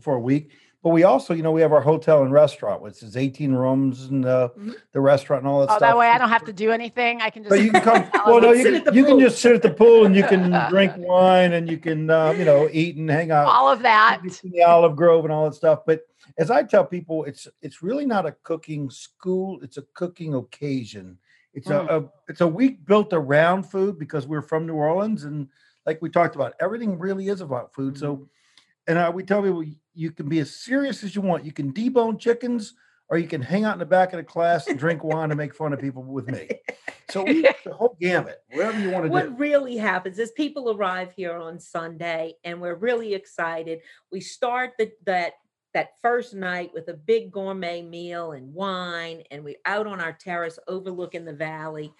for 0.00 0.14
a 0.14 0.20
week 0.20 0.52
but 0.86 0.90
we 0.90 1.02
also, 1.02 1.34
you 1.34 1.42
know, 1.42 1.50
we 1.50 1.62
have 1.62 1.72
our 1.72 1.80
hotel 1.80 2.22
and 2.22 2.32
restaurant, 2.32 2.80
which 2.80 3.02
is 3.02 3.16
18 3.16 3.52
rooms 3.52 4.04
and 4.04 4.24
uh, 4.24 4.50
mm-hmm. 4.56 4.70
the 4.92 5.00
restaurant 5.00 5.42
and 5.42 5.50
all 5.50 5.58
that 5.58 5.64
oh, 5.64 5.78
stuff. 5.78 5.80
That 5.80 5.98
way 5.98 6.06
I 6.06 6.16
don't 6.16 6.28
have 6.28 6.44
to 6.44 6.52
do 6.52 6.70
anything. 6.70 7.20
I 7.20 7.28
can 7.28 7.42
just. 7.42 7.50
But 7.50 7.60
you 7.64 7.72
can 7.72 7.82
come. 7.82 8.08
well, 8.24 8.40
no, 8.40 8.52
you 8.52 8.80
can, 8.80 8.94
you 8.94 9.04
can 9.04 9.18
just 9.18 9.40
sit 9.40 9.52
at 9.52 9.62
the 9.62 9.70
pool 9.72 10.06
and 10.06 10.14
you 10.14 10.22
can 10.22 10.52
drink 10.70 10.92
wine 10.96 11.54
and 11.54 11.68
you 11.68 11.78
can, 11.78 12.08
uh, 12.08 12.30
you 12.30 12.44
know, 12.44 12.68
eat 12.70 12.94
and 12.94 13.10
hang 13.10 13.32
out. 13.32 13.48
All 13.48 13.68
of 13.68 13.82
that. 13.82 14.22
The 14.44 14.62
olive 14.62 14.94
grove 14.94 15.24
and 15.24 15.32
all 15.32 15.46
that 15.46 15.56
stuff. 15.56 15.80
But 15.84 16.02
as 16.38 16.52
I 16.52 16.62
tell 16.62 16.84
people, 16.84 17.24
it's 17.24 17.48
it's 17.62 17.82
really 17.82 18.06
not 18.06 18.24
a 18.24 18.36
cooking 18.44 18.88
school. 18.88 19.58
It's 19.62 19.78
a 19.78 19.82
cooking 19.94 20.34
occasion. 20.34 21.18
It's 21.56 21.66
mm. 21.66 21.88
a, 21.88 21.98
a 21.98 22.04
it's 22.28 22.40
a 22.40 22.46
week 22.46 22.86
built 22.86 23.12
around 23.12 23.64
food 23.64 23.98
because 23.98 24.28
we're 24.28 24.42
from 24.42 24.66
New 24.66 24.74
Orleans 24.74 25.24
and 25.24 25.48
like 25.84 26.00
we 26.00 26.10
talked 26.10 26.36
about, 26.36 26.54
everything 26.60 26.98
really 26.98 27.28
is 27.28 27.40
about 27.40 27.74
food. 27.74 27.94
Mm. 27.94 27.98
So 27.98 28.14
mm-hmm 28.14 28.24
and 28.86 28.98
uh, 28.98 29.10
we 29.12 29.24
tell 29.24 29.42
people 29.42 29.64
you 29.94 30.10
can 30.10 30.28
be 30.28 30.38
as 30.38 30.54
serious 30.54 31.02
as 31.02 31.14
you 31.14 31.22
want. 31.22 31.44
You 31.44 31.52
can 31.52 31.72
debone 31.72 32.18
chickens, 32.18 32.74
or 33.08 33.18
you 33.18 33.26
can 33.26 33.42
hang 33.42 33.64
out 33.64 33.74
in 33.74 33.78
the 33.78 33.86
back 33.86 34.12
of 34.12 34.18
the 34.18 34.24
class 34.24 34.66
and 34.68 34.78
drink 34.78 35.02
wine 35.02 35.30
and 35.30 35.38
make 35.38 35.54
fun 35.54 35.72
of 35.72 35.80
people 35.80 36.02
with 36.02 36.28
me. 36.28 36.48
So 37.10 37.24
we 37.24 37.42
the 37.64 37.72
whole 37.72 37.96
gamut, 38.00 38.42
whatever 38.50 38.80
you 38.80 38.90
want 38.90 39.04
to 39.04 39.10
what 39.10 39.24
do. 39.24 39.30
What 39.30 39.38
really 39.38 39.76
happens 39.76 40.18
is 40.18 40.30
people 40.32 40.70
arrive 40.72 41.12
here 41.12 41.36
on 41.36 41.58
Sunday, 41.58 42.34
and 42.44 42.60
we're 42.60 42.74
really 42.74 43.14
excited. 43.14 43.80
We 44.12 44.20
start 44.20 44.72
the, 44.78 44.92
that 45.04 45.34
that 45.76 45.94
first 46.02 46.34
night 46.34 46.72
with 46.74 46.88
a 46.88 46.94
big 46.94 47.30
gourmet 47.32 47.82
meal 47.82 48.32
and 48.32 48.52
wine, 48.54 49.22
and 49.30 49.44
we're 49.44 49.56
out 49.66 49.86
on 49.86 50.00
our 50.00 50.14
terrace 50.14 50.58
overlooking 50.68 51.26
the 51.26 51.34
valley 51.34 51.92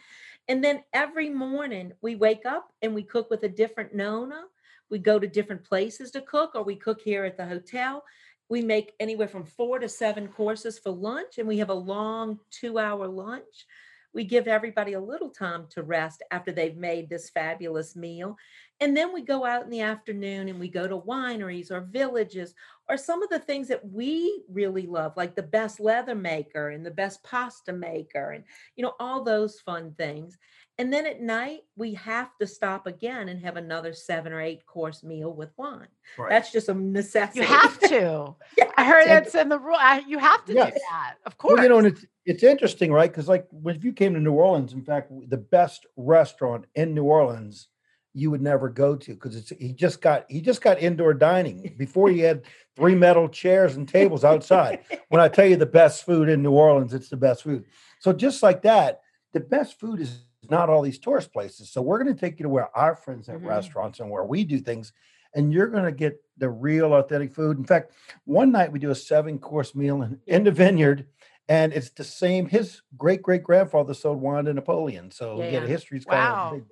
And 0.48 0.62
then 0.64 0.84
every 0.92 1.30
morning 1.30 1.92
we 2.02 2.16
wake 2.16 2.46
up 2.46 2.72
and 2.82 2.94
we 2.94 3.04
cook 3.04 3.30
with 3.30 3.44
a 3.44 3.48
different 3.48 3.94
Nona. 3.94 4.44
We 4.90 4.98
go 4.98 5.18
to 5.18 5.28
different 5.28 5.64
places 5.64 6.12
to 6.12 6.22
cook, 6.22 6.52
or 6.54 6.64
we 6.64 6.76
cook 6.76 7.00
here 7.02 7.24
at 7.24 7.36
the 7.36 7.46
hotel. 7.46 8.04
We 8.48 8.62
make 8.62 8.92
anywhere 9.00 9.28
from 9.28 9.44
four 9.44 9.80
to 9.80 9.88
seven 9.88 10.28
courses 10.28 10.78
for 10.78 10.90
lunch, 10.92 11.38
and 11.38 11.48
we 11.48 11.58
have 11.58 11.70
a 11.70 11.74
long 11.74 12.40
two 12.50 12.78
hour 12.78 13.08
lunch. 13.08 13.66
We 14.14 14.24
give 14.24 14.48
everybody 14.48 14.94
a 14.94 15.00
little 15.00 15.30
time 15.30 15.66
to 15.70 15.82
rest 15.82 16.22
after 16.30 16.52
they've 16.52 16.76
made 16.76 17.08
this 17.10 17.30
fabulous 17.30 17.96
meal. 17.96 18.36
And 18.80 18.96
then 18.96 19.12
we 19.12 19.22
go 19.22 19.44
out 19.46 19.64
in 19.64 19.70
the 19.70 19.82
afternoon 19.82 20.48
and 20.48 20.60
we 20.60 20.68
go 20.68 20.88
to 20.88 20.98
wineries 20.98 21.70
or 21.70 21.82
villages 21.82 22.54
or 22.88 22.96
some 22.96 23.22
of 23.22 23.28
the 23.30 23.38
things 23.38 23.68
that 23.68 23.84
we 23.90 24.42
really 24.48 24.86
love, 24.86 25.16
like 25.16 25.34
the 25.34 25.42
best 25.42 25.80
leather 25.80 26.14
maker 26.14 26.70
and 26.70 26.84
the 26.84 26.90
best 26.90 27.22
pasta 27.24 27.72
maker 27.72 28.30
and, 28.30 28.44
you 28.76 28.82
know, 28.82 28.94
all 29.00 29.24
those 29.24 29.60
fun 29.60 29.94
things. 29.98 30.38
And 30.78 30.92
then 30.92 31.06
at 31.06 31.22
night, 31.22 31.62
we 31.76 31.94
have 31.94 32.36
to 32.38 32.46
stop 32.46 32.86
again 32.86 33.30
and 33.30 33.40
have 33.40 33.56
another 33.56 33.94
seven 33.94 34.32
or 34.32 34.42
eight 34.42 34.66
course 34.66 35.02
meal 35.02 35.32
with 35.32 35.48
wine. 35.56 35.88
Right. 36.18 36.28
That's 36.28 36.52
just 36.52 36.68
a 36.68 36.74
necessity. 36.74 37.40
You 37.46 37.46
have 37.46 37.80
to. 37.80 38.34
yeah. 38.58 38.70
I 38.76 38.84
heard 38.84 39.08
it's 39.08 39.34
in 39.34 39.48
the 39.48 39.58
rule. 39.58 39.78
You 40.06 40.18
have 40.18 40.44
to 40.44 40.52
yes. 40.52 40.74
do 40.74 40.80
that. 40.90 41.14
Of 41.24 41.38
course. 41.38 41.54
Well, 41.54 41.62
you 41.62 41.68
know, 41.70 41.78
and 41.78 41.86
it's, 41.86 42.04
it's 42.26 42.42
interesting, 42.42 42.92
right? 42.92 43.10
Because, 43.10 43.26
like, 43.26 43.46
when 43.50 43.80
you 43.80 43.92
came 43.92 44.12
to 44.14 44.20
New 44.20 44.32
Orleans, 44.32 44.74
in 44.74 44.82
fact, 44.82 45.10
the 45.28 45.38
best 45.38 45.86
restaurant 45.96 46.66
in 46.74 46.94
New 46.94 47.04
Orleans 47.04 47.68
you 48.16 48.30
would 48.30 48.40
never 48.40 48.70
go 48.70 48.96
to 48.96 49.12
because 49.12 49.36
it's 49.36 49.50
he 49.60 49.74
just 49.74 50.00
got 50.00 50.24
he 50.30 50.40
just 50.40 50.62
got 50.62 50.80
indoor 50.80 51.12
dining 51.12 51.74
before 51.76 52.08
he 52.08 52.20
had 52.20 52.44
three 52.74 52.94
metal 52.94 53.28
chairs 53.28 53.76
and 53.76 53.86
tables 53.86 54.24
outside. 54.24 54.80
when 55.10 55.20
I 55.20 55.28
tell 55.28 55.44
you 55.44 55.56
the 55.56 55.66
best 55.66 56.06
food 56.06 56.30
in 56.30 56.42
New 56.42 56.52
Orleans, 56.52 56.94
it's 56.94 57.10
the 57.10 57.16
best 57.18 57.42
food. 57.42 57.66
So 58.00 58.14
just 58.14 58.42
like 58.42 58.62
that, 58.62 59.02
the 59.34 59.40
best 59.40 59.78
food 59.78 60.00
is 60.00 60.24
not 60.48 60.70
all 60.70 60.80
these 60.80 60.98
tourist 60.98 61.30
places. 61.30 61.68
So 61.68 61.82
we're 61.82 62.02
going 62.02 62.14
to 62.14 62.18
take 62.18 62.38
you 62.38 62.44
to 62.44 62.48
where 62.48 62.74
our 62.74 62.96
friends 62.96 63.28
at 63.28 63.36
mm-hmm. 63.36 63.48
restaurants 63.48 64.00
and 64.00 64.10
where 64.10 64.24
we 64.24 64.44
do 64.44 64.60
things, 64.60 64.94
and 65.34 65.52
you're 65.52 65.68
going 65.68 65.84
to 65.84 65.92
get 65.92 66.18
the 66.38 66.48
real 66.48 66.94
authentic 66.94 67.34
food. 67.34 67.58
In 67.58 67.64
fact, 67.64 67.92
one 68.24 68.50
night 68.50 68.72
we 68.72 68.78
do 68.78 68.90
a 68.90 68.94
seven 68.94 69.38
course 69.38 69.74
meal 69.74 70.00
in, 70.00 70.18
in 70.26 70.44
the 70.44 70.52
vineyard. 70.52 71.06
And 71.48 71.72
it's 71.72 71.90
the 71.90 72.02
same. 72.02 72.48
His 72.48 72.82
great 72.96 73.22
great 73.22 73.44
grandfather 73.44 73.94
sold 73.94 74.20
wine 74.20 74.46
to 74.46 74.52
Napoleon, 74.54 75.12
so 75.12 75.38
yeah. 75.38 75.50
yeah 75.50 75.66
history's 75.66 76.04
kind 76.04 76.18
wow. 76.18 76.54
of 76.56 76.62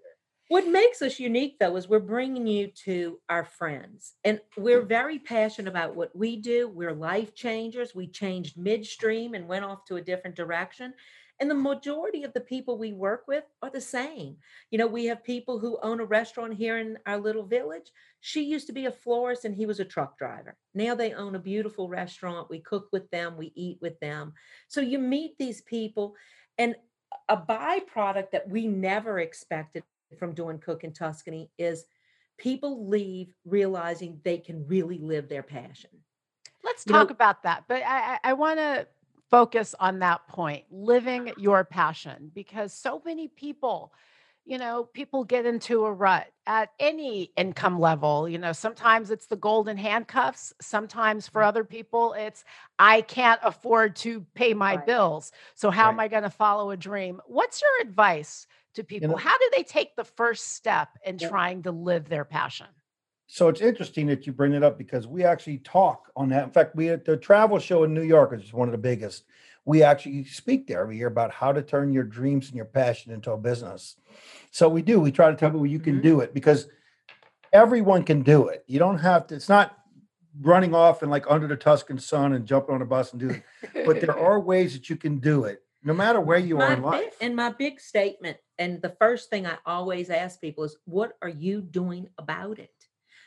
what 0.48 0.66
makes 0.66 1.00
us 1.00 1.18
unique 1.18 1.58
though 1.58 1.76
is 1.76 1.88
we're 1.88 2.00
bringing 2.00 2.46
you 2.46 2.68
to 2.84 3.18
our 3.28 3.44
friends 3.44 4.14
and 4.24 4.40
we're 4.56 4.82
mm. 4.82 4.88
very 4.88 5.18
passionate 5.18 5.70
about 5.70 5.96
what 5.96 6.14
we 6.14 6.36
do. 6.36 6.68
We're 6.68 6.92
life 6.92 7.34
changers. 7.34 7.94
We 7.94 8.08
changed 8.08 8.58
midstream 8.58 9.34
and 9.34 9.48
went 9.48 9.64
off 9.64 9.84
to 9.86 9.96
a 9.96 10.02
different 10.02 10.36
direction. 10.36 10.92
And 11.40 11.50
the 11.50 11.54
majority 11.54 12.22
of 12.22 12.32
the 12.32 12.40
people 12.40 12.78
we 12.78 12.92
work 12.92 13.24
with 13.26 13.42
are 13.60 13.70
the 13.70 13.80
same. 13.80 14.36
You 14.70 14.78
know, 14.78 14.86
we 14.86 15.06
have 15.06 15.24
people 15.24 15.58
who 15.58 15.78
own 15.82 15.98
a 15.98 16.04
restaurant 16.04 16.54
here 16.54 16.78
in 16.78 16.96
our 17.06 17.18
little 17.18 17.42
village. 17.42 17.90
She 18.20 18.42
used 18.42 18.68
to 18.68 18.72
be 18.72 18.86
a 18.86 18.92
florist 18.92 19.44
and 19.44 19.54
he 19.54 19.66
was 19.66 19.80
a 19.80 19.84
truck 19.84 20.16
driver. 20.16 20.56
Now 20.74 20.94
they 20.94 21.12
own 21.12 21.34
a 21.34 21.40
beautiful 21.40 21.88
restaurant. 21.88 22.50
We 22.50 22.60
cook 22.60 22.88
with 22.92 23.10
them, 23.10 23.36
we 23.36 23.52
eat 23.56 23.78
with 23.80 23.98
them. 23.98 24.34
So 24.68 24.80
you 24.80 24.98
meet 24.98 25.36
these 25.38 25.62
people 25.62 26.14
and 26.56 26.76
a 27.28 27.36
byproduct 27.36 28.30
that 28.32 28.48
we 28.48 28.66
never 28.66 29.18
expected 29.18 29.82
from 30.14 30.34
doing 30.34 30.58
Cook 30.58 30.84
in 30.84 30.92
Tuscany 30.92 31.50
is 31.58 31.84
people 32.38 32.88
leave 32.88 33.32
realizing 33.44 34.20
they 34.24 34.38
can 34.38 34.66
really 34.66 34.98
live 34.98 35.28
their 35.28 35.42
passion. 35.42 35.90
Let's 36.62 36.84
talk 36.84 37.08
know, 37.08 37.14
about 37.14 37.42
that. 37.42 37.64
But 37.68 37.82
I, 37.86 38.18
I 38.24 38.32
want 38.32 38.58
to 38.58 38.86
focus 39.30 39.74
on 39.80 39.98
that 39.98 40.26
point 40.28 40.64
living 40.70 41.32
your 41.36 41.64
passion 41.64 42.30
because 42.34 42.72
so 42.72 43.02
many 43.04 43.28
people 43.28 43.92
you 44.44 44.58
know 44.58 44.84
people 44.92 45.24
get 45.24 45.46
into 45.46 45.84
a 45.84 45.92
rut 45.92 46.26
at 46.46 46.70
any 46.78 47.30
income 47.36 47.80
level 47.80 48.28
you 48.28 48.38
know 48.38 48.52
sometimes 48.52 49.10
it's 49.10 49.26
the 49.26 49.36
golden 49.36 49.76
handcuffs 49.76 50.52
sometimes 50.60 51.26
for 51.26 51.42
mm. 51.42 51.46
other 51.46 51.64
people 51.64 52.12
it's 52.12 52.44
i 52.78 53.00
can't 53.00 53.40
afford 53.42 53.96
to 53.96 54.24
pay 54.34 54.52
my 54.52 54.76
right. 54.76 54.86
bills 54.86 55.32
so 55.54 55.70
how 55.70 55.86
right. 55.86 55.92
am 55.92 56.00
i 56.00 56.08
going 56.08 56.22
to 56.22 56.30
follow 56.30 56.70
a 56.70 56.76
dream 56.76 57.20
what's 57.26 57.62
your 57.62 57.88
advice 57.88 58.46
to 58.74 58.84
people? 58.84 59.08
You 59.08 59.12
know, 59.12 59.18
How 59.18 59.36
do 59.38 59.50
they 59.54 59.62
take 59.62 59.96
the 59.96 60.04
first 60.04 60.54
step 60.54 60.88
in 61.04 61.18
trying 61.18 61.62
to 61.62 61.72
live 61.72 62.08
their 62.08 62.24
passion? 62.24 62.66
So 63.26 63.48
it's 63.48 63.60
interesting 63.60 64.06
that 64.08 64.26
you 64.26 64.32
bring 64.32 64.52
it 64.52 64.62
up 64.62 64.76
because 64.76 65.06
we 65.06 65.24
actually 65.24 65.58
talk 65.58 66.10
on 66.14 66.28
that. 66.28 66.44
In 66.44 66.50
fact, 66.50 66.76
we 66.76 66.90
at 66.90 67.04
the 67.04 67.16
travel 67.16 67.58
show 67.58 67.84
in 67.84 67.94
New 67.94 68.02
York 68.02 68.32
is 68.32 68.52
one 68.52 68.68
of 68.68 68.72
the 68.72 68.78
biggest. 68.78 69.24
We 69.64 69.82
actually 69.82 70.24
speak 70.24 70.66
there 70.66 70.82
every 70.82 70.98
year 70.98 71.06
about 71.06 71.32
how 71.32 71.50
to 71.50 71.62
turn 71.62 71.92
your 71.92 72.04
dreams 72.04 72.48
and 72.48 72.56
your 72.56 72.66
passion 72.66 73.12
into 73.12 73.32
a 73.32 73.38
business. 73.38 73.96
So 74.50 74.68
we 74.68 74.82
do. 74.82 75.00
We 75.00 75.10
try 75.10 75.30
to 75.30 75.36
tell 75.36 75.50
people 75.50 75.66
you 75.66 75.78
can 75.78 75.94
mm-hmm. 75.94 76.02
do 76.02 76.20
it 76.20 76.34
because 76.34 76.68
everyone 77.52 78.02
can 78.02 78.22
do 78.22 78.48
it. 78.48 78.62
You 78.66 78.78
don't 78.78 78.98
have 78.98 79.26
to. 79.28 79.34
It's 79.34 79.48
not 79.48 79.78
running 80.42 80.74
off 80.74 81.00
and 81.00 81.10
like 81.10 81.24
under 81.28 81.46
the 81.46 81.56
Tuscan 81.56 81.98
sun 81.98 82.34
and 82.34 82.44
jumping 82.44 82.74
on 82.74 82.82
a 82.82 82.86
bus 82.86 83.12
and 83.12 83.20
do 83.20 83.30
it. 83.30 83.42
but 83.86 84.00
there 84.02 84.18
are 84.18 84.38
ways 84.38 84.74
that 84.74 84.90
you 84.90 84.96
can 84.96 85.18
do 85.18 85.44
it 85.44 85.63
no 85.84 85.92
matter 85.94 86.20
where 86.20 86.38
you 86.38 86.56
my 86.56 86.64
are 86.64 86.72
in 86.72 86.82
life. 86.82 87.00
Big, 87.00 87.12
and 87.20 87.36
my 87.36 87.50
big 87.50 87.78
statement, 87.78 88.38
and 88.58 88.80
the 88.82 88.96
first 88.98 89.30
thing 89.30 89.46
I 89.46 89.58
always 89.66 90.10
ask 90.10 90.40
people 90.40 90.64
is, 90.64 90.76
what 90.86 91.12
are 91.22 91.28
you 91.28 91.60
doing 91.60 92.08
about 92.18 92.58
it? 92.58 92.72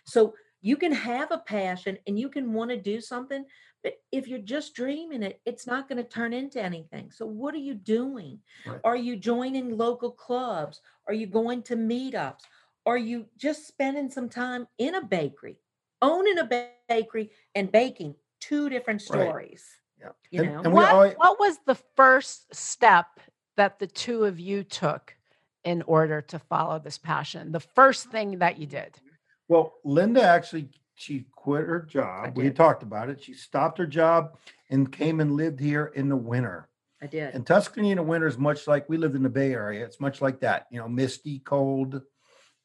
So 0.06 0.34
you 0.62 0.76
can 0.76 0.92
have 0.92 1.32
a 1.32 1.38
passion 1.38 1.98
and 2.08 2.20
you 2.20 2.30
can 2.30 2.52
want 2.54 2.72
to 2.72 2.78
do 2.78 3.00
something, 3.00 3.46
but 3.84 3.94
if 4.12 4.28
you're 4.28 4.40
just 4.40 4.74
dreaming 4.74 5.22
it, 5.22 5.40
it's 5.46 5.68
not 5.68 5.88
going 5.88 5.98
to 5.98 6.10
turn 6.10 6.34
into 6.34 6.62
anything. 6.62 7.12
So 7.12 7.26
what 7.28 7.54
are 7.54 7.60
you 7.60 7.76
doing? 7.76 8.40
Right. 8.66 8.82
Are 8.84 8.96
you 8.98 9.16
joining 9.16 9.78
local 9.78 10.12
clubs? 10.12 10.82
Are 11.08 11.14
you 11.14 11.28
going 11.28 11.62
to 11.64 11.76
meetups? 11.76 12.42
Are 12.86 12.98
you 12.98 13.28
just 13.38 13.68
spending 13.68 14.10
some 14.10 14.30
time 14.30 14.68
in 14.80 14.96
a 14.96 15.04
bakery, 15.04 15.60
owning 16.02 16.40
a 16.40 16.72
bakery 16.90 17.32
and 17.54 17.72
baking? 17.72 18.16
Two 18.40 18.70
different 18.70 19.02
stories. 19.02 19.66
Right. 20.04 20.12
Yeah. 20.32 20.40
You 20.40 20.44
and, 20.44 20.54
know, 20.54 20.62
and 20.64 20.74
what, 20.74 20.94
always, 20.94 21.14
what 21.18 21.40
was 21.40 21.58
the 21.66 21.78
first 21.96 22.54
step 22.54 23.20
that 23.56 23.80
the 23.80 23.88
two 23.88 24.26
of 24.26 24.40
you 24.40 24.64
took 24.64 25.16
in 25.64 25.82
order 25.84 26.22
to 26.22 26.40
follow 26.40 26.80
this 26.80 26.98
passion? 26.98 27.52
The 27.52 27.60
first 27.60 28.10
thing 28.12 28.40
that 28.40 28.58
you 28.58 28.68
did? 28.68 29.00
Well, 29.48 29.74
Linda 29.84 30.22
actually 30.22 30.70
she 30.98 31.26
quit 31.36 31.66
her 31.66 31.82
job. 31.82 32.36
We 32.36 32.50
talked 32.50 32.82
about 32.82 33.10
it. 33.10 33.24
She 33.24 33.34
stopped 33.34 33.78
her 33.78 33.86
job 33.86 34.38
and 34.70 34.92
came 34.92 35.20
and 35.20 35.34
lived 35.34 35.60
here 35.60 35.92
in 35.96 36.10
the 36.10 36.16
winter. 36.16 36.68
I 37.02 37.06
did. 37.06 37.36
And 37.36 37.46
Tuscany 37.46 37.92
in 37.92 37.98
the 37.98 38.04
winter 38.04 38.26
is 38.26 38.40
much 38.40 38.66
like 38.66 38.90
we 38.90 38.98
lived 38.98 39.16
in 39.16 39.22
the 39.22 39.30
Bay 39.30 39.54
Area. 39.54 39.86
It's 39.86 40.00
much 40.00 40.22
like 40.22 40.40
that, 40.40 40.66
you 40.72 40.80
know, 40.80 40.90
misty, 40.90 41.40
cold, 41.40 42.02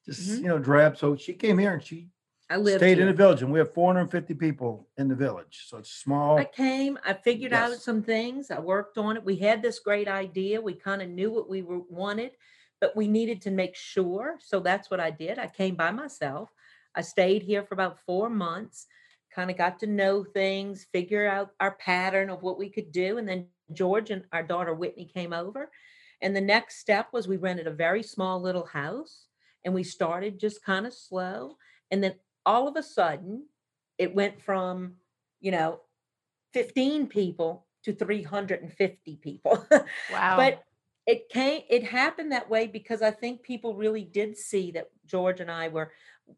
just 0.06 0.30
mm-hmm. 0.30 0.42
you 0.42 0.48
know, 0.48 0.58
drab. 0.58 0.96
So 0.96 1.14
she 1.14 1.34
came 1.34 1.58
here 1.58 1.74
and 1.74 1.82
she 1.82 2.08
I 2.52 2.56
lived 2.56 2.80
stayed 2.80 2.98
here. 2.98 3.08
in 3.08 3.16
the 3.16 3.16
village, 3.16 3.40
and 3.40 3.50
we 3.50 3.58
have 3.58 3.72
450 3.72 4.34
people 4.34 4.86
in 4.98 5.08
the 5.08 5.14
village, 5.14 5.64
so 5.68 5.78
it's 5.78 5.90
small. 5.90 6.36
I 6.36 6.44
came, 6.44 6.98
I 7.02 7.14
figured 7.14 7.52
yes. 7.52 7.72
out 7.72 7.78
some 7.78 8.02
things, 8.02 8.50
I 8.50 8.60
worked 8.60 8.98
on 8.98 9.16
it. 9.16 9.24
We 9.24 9.36
had 9.36 9.62
this 9.62 9.78
great 9.78 10.06
idea. 10.06 10.60
We 10.60 10.74
kind 10.74 11.00
of 11.00 11.08
knew 11.08 11.32
what 11.32 11.48
we 11.48 11.62
were, 11.62 11.80
wanted, 11.88 12.32
but 12.78 12.94
we 12.94 13.08
needed 13.08 13.40
to 13.42 13.50
make 13.50 13.74
sure. 13.74 14.36
So 14.38 14.60
that's 14.60 14.90
what 14.90 15.00
I 15.00 15.10
did. 15.10 15.38
I 15.38 15.46
came 15.46 15.76
by 15.76 15.92
myself. 15.92 16.50
I 16.94 17.00
stayed 17.00 17.42
here 17.42 17.62
for 17.62 17.72
about 17.72 18.00
four 18.04 18.28
months, 18.28 18.86
kind 19.34 19.50
of 19.50 19.56
got 19.56 19.78
to 19.78 19.86
know 19.86 20.22
things, 20.22 20.86
figure 20.92 21.26
out 21.26 21.52
our 21.58 21.76
pattern 21.76 22.28
of 22.28 22.42
what 22.42 22.58
we 22.58 22.68
could 22.68 22.92
do. 22.92 23.16
And 23.16 23.26
then 23.26 23.46
George 23.72 24.10
and 24.10 24.24
our 24.30 24.42
daughter 24.42 24.74
Whitney 24.74 25.06
came 25.06 25.32
over. 25.32 25.70
And 26.20 26.36
the 26.36 26.40
next 26.42 26.80
step 26.80 27.08
was 27.14 27.26
we 27.26 27.38
rented 27.38 27.66
a 27.66 27.72
very 27.72 28.02
small 28.02 28.42
little 28.42 28.66
house 28.66 29.28
and 29.64 29.72
we 29.72 29.84
started 29.84 30.38
just 30.38 30.62
kind 30.62 30.86
of 30.86 30.92
slow. 30.92 31.56
And 31.90 32.04
then 32.04 32.14
all 32.44 32.68
of 32.68 32.76
a 32.76 32.82
sudden 32.82 33.46
it 33.98 34.14
went 34.14 34.40
from 34.40 34.94
you 35.40 35.50
know 35.50 35.80
15 36.52 37.06
people 37.06 37.66
to 37.84 37.92
350 37.92 39.16
people. 39.22 39.66
Wow. 40.12 40.36
But 40.36 40.62
it 41.06 41.28
came 41.28 41.62
it 41.68 41.84
happened 41.84 42.30
that 42.32 42.48
way 42.48 42.66
because 42.66 43.02
i 43.02 43.10
think 43.10 43.42
people 43.42 43.74
really 43.74 44.04
did 44.04 44.36
see 44.36 44.70
that 44.70 44.88
george 45.04 45.40
and 45.40 45.50
i 45.50 45.68
were 45.68 45.90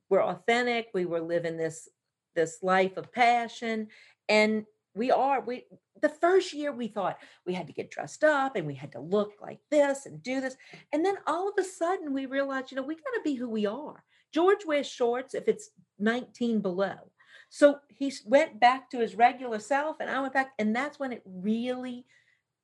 were 0.08 0.22
authentic 0.22 0.88
we 0.94 1.04
were 1.04 1.20
living 1.20 1.56
this 1.56 1.88
this 2.34 2.58
life 2.62 2.96
of 2.96 3.12
passion 3.12 3.86
and 4.28 4.64
we 4.94 5.10
are 5.10 5.40
we 5.40 5.64
the 6.00 6.08
first 6.08 6.52
year 6.52 6.72
we 6.72 6.88
thought 6.88 7.18
we 7.46 7.52
had 7.52 7.66
to 7.66 7.72
get 7.72 7.90
dressed 7.90 8.24
up 8.24 8.56
and 8.56 8.66
we 8.66 8.74
had 8.74 8.92
to 8.92 9.00
look 9.00 9.32
like 9.40 9.60
this 9.70 10.06
and 10.06 10.22
do 10.22 10.40
this 10.40 10.56
and 10.92 11.04
then 11.04 11.16
all 11.26 11.48
of 11.48 11.54
a 11.58 11.64
sudden 11.64 12.12
we 12.12 12.26
realized 12.26 12.70
you 12.70 12.76
know 12.76 12.82
we 12.82 12.94
got 12.94 13.14
to 13.14 13.20
be 13.24 13.34
who 13.34 13.48
we 13.48 13.66
are. 13.66 14.02
George 14.32 14.66
wears 14.66 14.88
shorts 14.88 15.34
if 15.34 15.46
it's 15.46 15.70
19 15.98 16.60
below. 16.60 17.10
So 17.48 17.78
he 17.88 18.12
went 18.24 18.58
back 18.58 18.90
to 18.90 18.98
his 18.98 19.14
regular 19.14 19.58
self, 19.58 19.98
and 20.00 20.10
I 20.10 20.20
went 20.20 20.34
back, 20.34 20.52
and 20.58 20.74
that's 20.74 20.98
when 20.98 21.12
it 21.12 21.22
really 21.24 22.06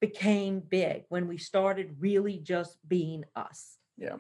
became 0.01 0.61
big 0.61 1.05
when 1.09 1.29
we 1.29 1.39
started 1.39 1.97
really 2.01 2.39
just 2.39 2.77
being 2.89 3.25
us. 3.37 3.77
Yeah. 3.97 4.17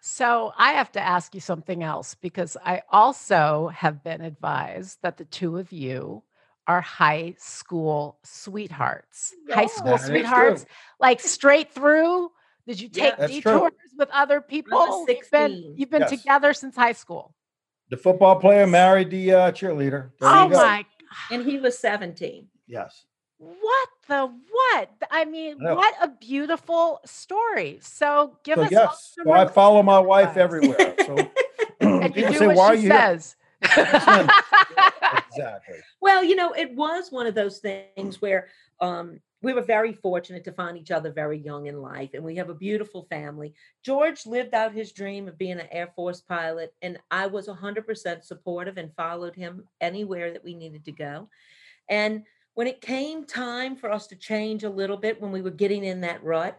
So 0.00 0.52
I 0.56 0.72
have 0.72 0.92
to 0.92 1.00
ask 1.00 1.34
you 1.34 1.40
something 1.40 1.82
else 1.82 2.14
because 2.14 2.56
I 2.64 2.82
also 2.90 3.68
have 3.74 4.02
been 4.02 4.22
advised 4.22 4.98
that 5.02 5.18
the 5.18 5.26
two 5.26 5.58
of 5.58 5.72
you 5.72 6.22
are 6.66 6.80
high 6.80 7.34
school 7.38 8.18
sweethearts. 8.22 9.34
Yeah, 9.46 9.56
high 9.56 9.66
school 9.66 9.98
sweethearts, 9.98 10.64
like 10.98 11.20
straight 11.20 11.72
through 11.72 12.30
Did 12.66 12.80
you 12.80 12.88
take 12.88 13.14
yeah, 13.18 13.26
detours 13.26 13.72
with 13.98 14.08
other 14.10 14.40
people? 14.40 15.04
You've 15.08 15.30
been, 15.30 15.74
you've 15.76 15.90
been 15.90 16.02
yes. 16.02 16.10
together 16.10 16.52
since 16.52 16.76
high 16.76 16.92
school. 16.92 17.34
The 17.90 17.96
football 17.96 18.36
player 18.36 18.66
married 18.66 19.10
the 19.10 19.32
uh, 19.32 19.52
cheerleader. 19.52 20.10
There 20.20 20.28
oh 20.28 20.48
my! 20.48 20.86
And 21.30 21.44
he 21.44 21.58
was 21.58 21.76
17. 21.78 22.46
Yes. 22.68 23.04
What 23.38 23.88
the 24.06 24.26
what? 24.26 24.90
I 25.10 25.24
mean, 25.24 25.66
I 25.66 25.72
what 25.72 25.94
a 26.00 26.08
beautiful 26.08 27.00
story. 27.04 27.78
So 27.82 28.36
give 28.44 28.56
so 28.56 28.62
us. 28.62 28.70
Yes. 28.70 29.14
So 29.16 29.32
I 29.32 29.46
follow 29.46 29.82
my 29.82 29.98
wife 29.98 30.36
everywhere. 30.36 30.94
So 31.04 31.16
and 31.80 32.14
you 32.14 32.28
do 32.28 32.34
say, 32.34 32.46
what 32.46 32.56
Why 32.56 32.76
she 32.76 32.88
says. 32.88 33.36
exactly. 33.62 35.76
Well, 36.00 36.22
you 36.22 36.36
know, 36.36 36.52
it 36.52 36.74
was 36.74 37.10
one 37.10 37.26
of 37.26 37.34
those 37.34 37.58
things 37.58 38.20
where 38.20 38.48
um, 38.80 39.20
we 39.42 39.52
were 39.52 39.62
very 39.62 39.92
fortunate 39.92 40.44
to 40.44 40.52
find 40.52 40.76
each 40.76 40.90
other 40.90 41.10
very 41.10 41.38
young 41.38 41.66
in 41.66 41.80
life, 41.80 42.10
and 42.14 42.22
we 42.22 42.36
have 42.36 42.50
a 42.50 42.54
beautiful 42.54 43.06
family. 43.08 43.54
George 43.82 44.26
lived 44.26 44.54
out 44.54 44.72
his 44.72 44.92
dream 44.92 45.28
of 45.28 45.38
being 45.38 45.58
an 45.58 45.68
Air 45.70 45.88
Force 45.96 46.20
pilot, 46.20 46.74
and 46.82 46.98
I 47.10 47.26
was 47.26 47.48
100% 47.48 48.24
supportive 48.24 48.76
and 48.76 48.94
followed 48.94 49.34
him 49.34 49.64
anywhere 49.80 50.32
that 50.32 50.44
we 50.44 50.54
needed 50.54 50.84
to 50.84 50.92
go. 50.92 51.28
And 51.88 52.24
when 52.54 52.66
it 52.66 52.80
came 52.80 53.24
time 53.24 53.76
for 53.76 53.90
us 53.90 54.06
to 54.08 54.16
change 54.16 54.64
a 54.64 54.70
little 54.70 54.96
bit, 54.96 55.20
when 55.20 55.32
we 55.32 55.42
were 55.42 55.50
getting 55.50 55.84
in 55.84 56.02
that 56.02 56.22
rut, 56.22 56.58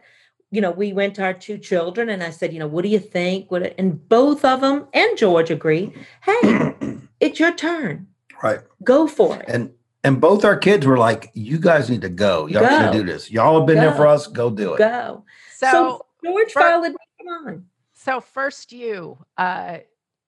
you 0.50 0.60
know, 0.60 0.70
we 0.70 0.92
went 0.92 1.14
to 1.14 1.22
our 1.22 1.32
two 1.32 1.58
children 1.58 2.10
and 2.10 2.22
I 2.22 2.30
said, 2.30 2.52
you 2.52 2.58
know, 2.58 2.66
what 2.66 2.82
do 2.82 2.88
you 2.88 2.98
think? 2.98 3.50
What 3.50 3.74
and 3.78 4.06
both 4.08 4.44
of 4.44 4.60
them 4.60 4.86
and 4.92 5.16
George 5.16 5.50
agreed, 5.50 5.94
hey, 6.22 6.74
it's 7.20 7.40
your 7.40 7.54
turn. 7.54 8.06
Right. 8.42 8.60
Go 8.84 9.06
for 9.06 9.38
it. 9.38 9.44
And 9.48 9.72
and 10.04 10.20
both 10.20 10.44
our 10.44 10.56
kids 10.56 10.86
were 10.86 10.98
like, 10.98 11.30
you 11.34 11.58
guys 11.58 11.88
need 11.88 12.00
to 12.02 12.08
go. 12.08 12.46
Y'all 12.46 12.62
go. 12.62 12.90
to 12.90 12.98
do 12.98 13.04
this. 13.04 13.30
Y'all 13.30 13.58
have 13.58 13.66
been 13.66 13.76
go. 13.76 13.82
there 13.82 13.94
for 13.94 14.06
us. 14.06 14.26
Go 14.26 14.50
do 14.50 14.74
it. 14.74 14.78
Go. 14.78 15.24
So, 15.54 15.70
so 15.70 16.06
George 16.24 16.52
followed 16.52 16.96
come 17.18 17.46
on. 17.46 17.66
So 17.92 18.20
first 18.20 18.72
you, 18.72 19.16
uh, 19.38 19.78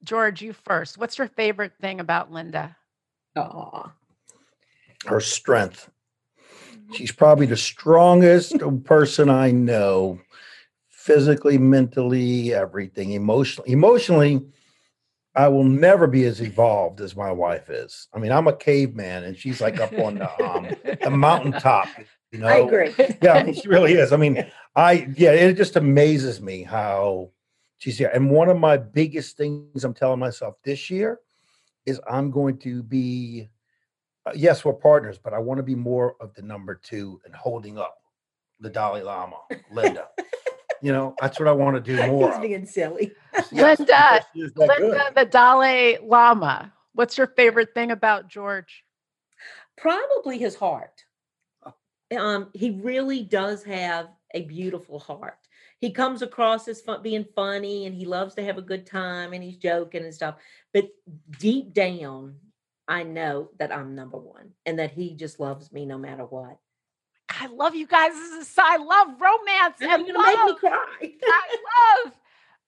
George, 0.04 0.42
you 0.42 0.52
first. 0.52 0.96
What's 0.98 1.18
your 1.18 1.26
favorite 1.28 1.72
thing 1.80 1.98
about 1.98 2.30
Linda? 2.30 2.76
Oh. 3.34 3.90
Her 5.06 5.20
strength. 5.20 5.90
She's 6.92 7.10
probably 7.10 7.46
the 7.46 7.56
strongest 7.56 8.56
person 8.84 9.28
I 9.28 9.50
know, 9.50 10.20
physically, 10.88 11.58
mentally, 11.58 12.54
everything, 12.54 13.12
emotionally. 13.12 13.72
Emotionally, 13.72 14.46
I 15.36 15.48
will 15.48 15.64
never 15.64 16.06
be 16.06 16.24
as 16.24 16.40
evolved 16.40 17.00
as 17.00 17.16
my 17.16 17.32
wife 17.32 17.68
is. 17.68 18.08
I 18.14 18.18
mean, 18.18 18.30
I'm 18.30 18.46
a 18.46 18.56
caveman, 18.56 19.24
and 19.24 19.36
she's 19.36 19.60
like 19.60 19.80
up 19.80 19.92
on 19.98 20.16
the 20.16 20.44
um, 20.44 20.68
the 21.02 21.10
mountaintop. 21.10 21.88
You 22.30 22.38
know, 22.40 22.46
I 22.46 22.56
agree. 22.58 22.94
yeah, 23.22 23.34
I 23.34 23.42
mean, 23.44 23.54
she 23.54 23.68
really 23.68 23.94
is. 23.94 24.12
I 24.12 24.16
mean, 24.16 24.44
I 24.76 25.08
yeah, 25.16 25.32
it 25.32 25.56
just 25.56 25.76
amazes 25.76 26.40
me 26.40 26.62
how 26.62 27.30
she's 27.78 27.98
here. 27.98 28.10
And 28.14 28.30
one 28.30 28.48
of 28.48 28.58
my 28.58 28.76
biggest 28.76 29.36
things 29.36 29.84
I'm 29.84 29.94
telling 29.94 30.20
myself 30.20 30.54
this 30.64 30.90
year 30.90 31.20
is 31.86 32.00
I'm 32.10 32.30
going 32.30 32.58
to 32.58 32.82
be. 32.82 33.48
Uh, 34.26 34.32
yes, 34.34 34.64
we're 34.64 34.72
partners, 34.72 35.18
but 35.22 35.34
I 35.34 35.38
want 35.38 35.58
to 35.58 35.62
be 35.62 35.74
more 35.74 36.16
of 36.20 36.32
the 36.34 36.42
number 36.42 36.74
two 36.76 37.20
and 37.24 37.34
holding 37.34 37.76
up 37.78 37.98
the 38.60 38.70
Dalai 38.70 39.02
Lama, 39.02 39.36
Linda. 39.70 40.08
You 40.84 40.92
know, 40.92 41.14
that's 41.18 41.40
what 41.40 41.48
I 41.48 41.52
want 41.52 41.76
to 41.76 41.80
do 41.80 42.06
more. 42.10 42.30
He's 42.30 42.40
being 42.40 42.66
silly. 42.66 43.12
Yes, 43.50 43.78
Linda, 43.78 44.26
Linda 44.54 45.10
the 45.16 45.24
Dalai 45.24 45.96
Lama. 46.02 46.74
What's 46.92 47.16
your 47.16 47.28
favorite 47.28 47.72
thing 47.72 47.90
about 47.90 48.28
George? 48.28 48.84
Probably 49.78 50.36
his 50.36 50.54
heart. 50.54 51.02
Oh. 51.64 52.18
Um, 52.18 52.50
he 52.52 52.78
really 52.82 53.22
does 53.22 53.64
have 53.64 54.08
a 54.34 54.42
beautiful 54.42 54.98
heart. 54.98 55.38
He 55.78 55.90
comes 55.90 56.20
across 56.20 56.68
as 56.68 56.82
fun, 56.82 57.02
being 57.02 57.24
funny, 57.34 57.86
and 57.86 57.94
he 57.94 58.04
loves 58.04 58.34
to 58.34 58.44
have 58.44 58.58
a 58.58 58.62
good 58.62 58.84
time, 58.84 59.32
and 59.32 59.42
he's 59.42 59.56
joking 59.56 60.04
and 60.04 60.14
stuff. 60.14 60.36
But 60.74 60.90
deep 61.38 61.72
down, 61.72 62.36
I 62.86 63.04
know 63.04 63.48
that 63.58 63.72
I'm 63.72 63.94
number 63.94 64.18
one, 64.18 64.50
and 64.66 64.78
that 64.78 64.90
he 64.90 65.14
just 65.14 65.40
loves 65.40 65.72
me 65.72 65.86
no 65.86 65.96
matter 65.96 66.26
what. 66.26 66.58
I 67.40 67.46
love 67.46 67.74
you 67.74 67.86
guys. 67.86 68.12
This 68.12 68.48
is 68.48 68.54
I 68.58 68.76
love 68.76 69.20
romance 69.20 69.76
and 69.80 70.06
you're 70.06 70.14
gonna 70.14 70.36
make 70.36 70.46
me 70.46 70.54
cry. 70.60 70.86
I 71.24 72.04
love. 72.04 72.12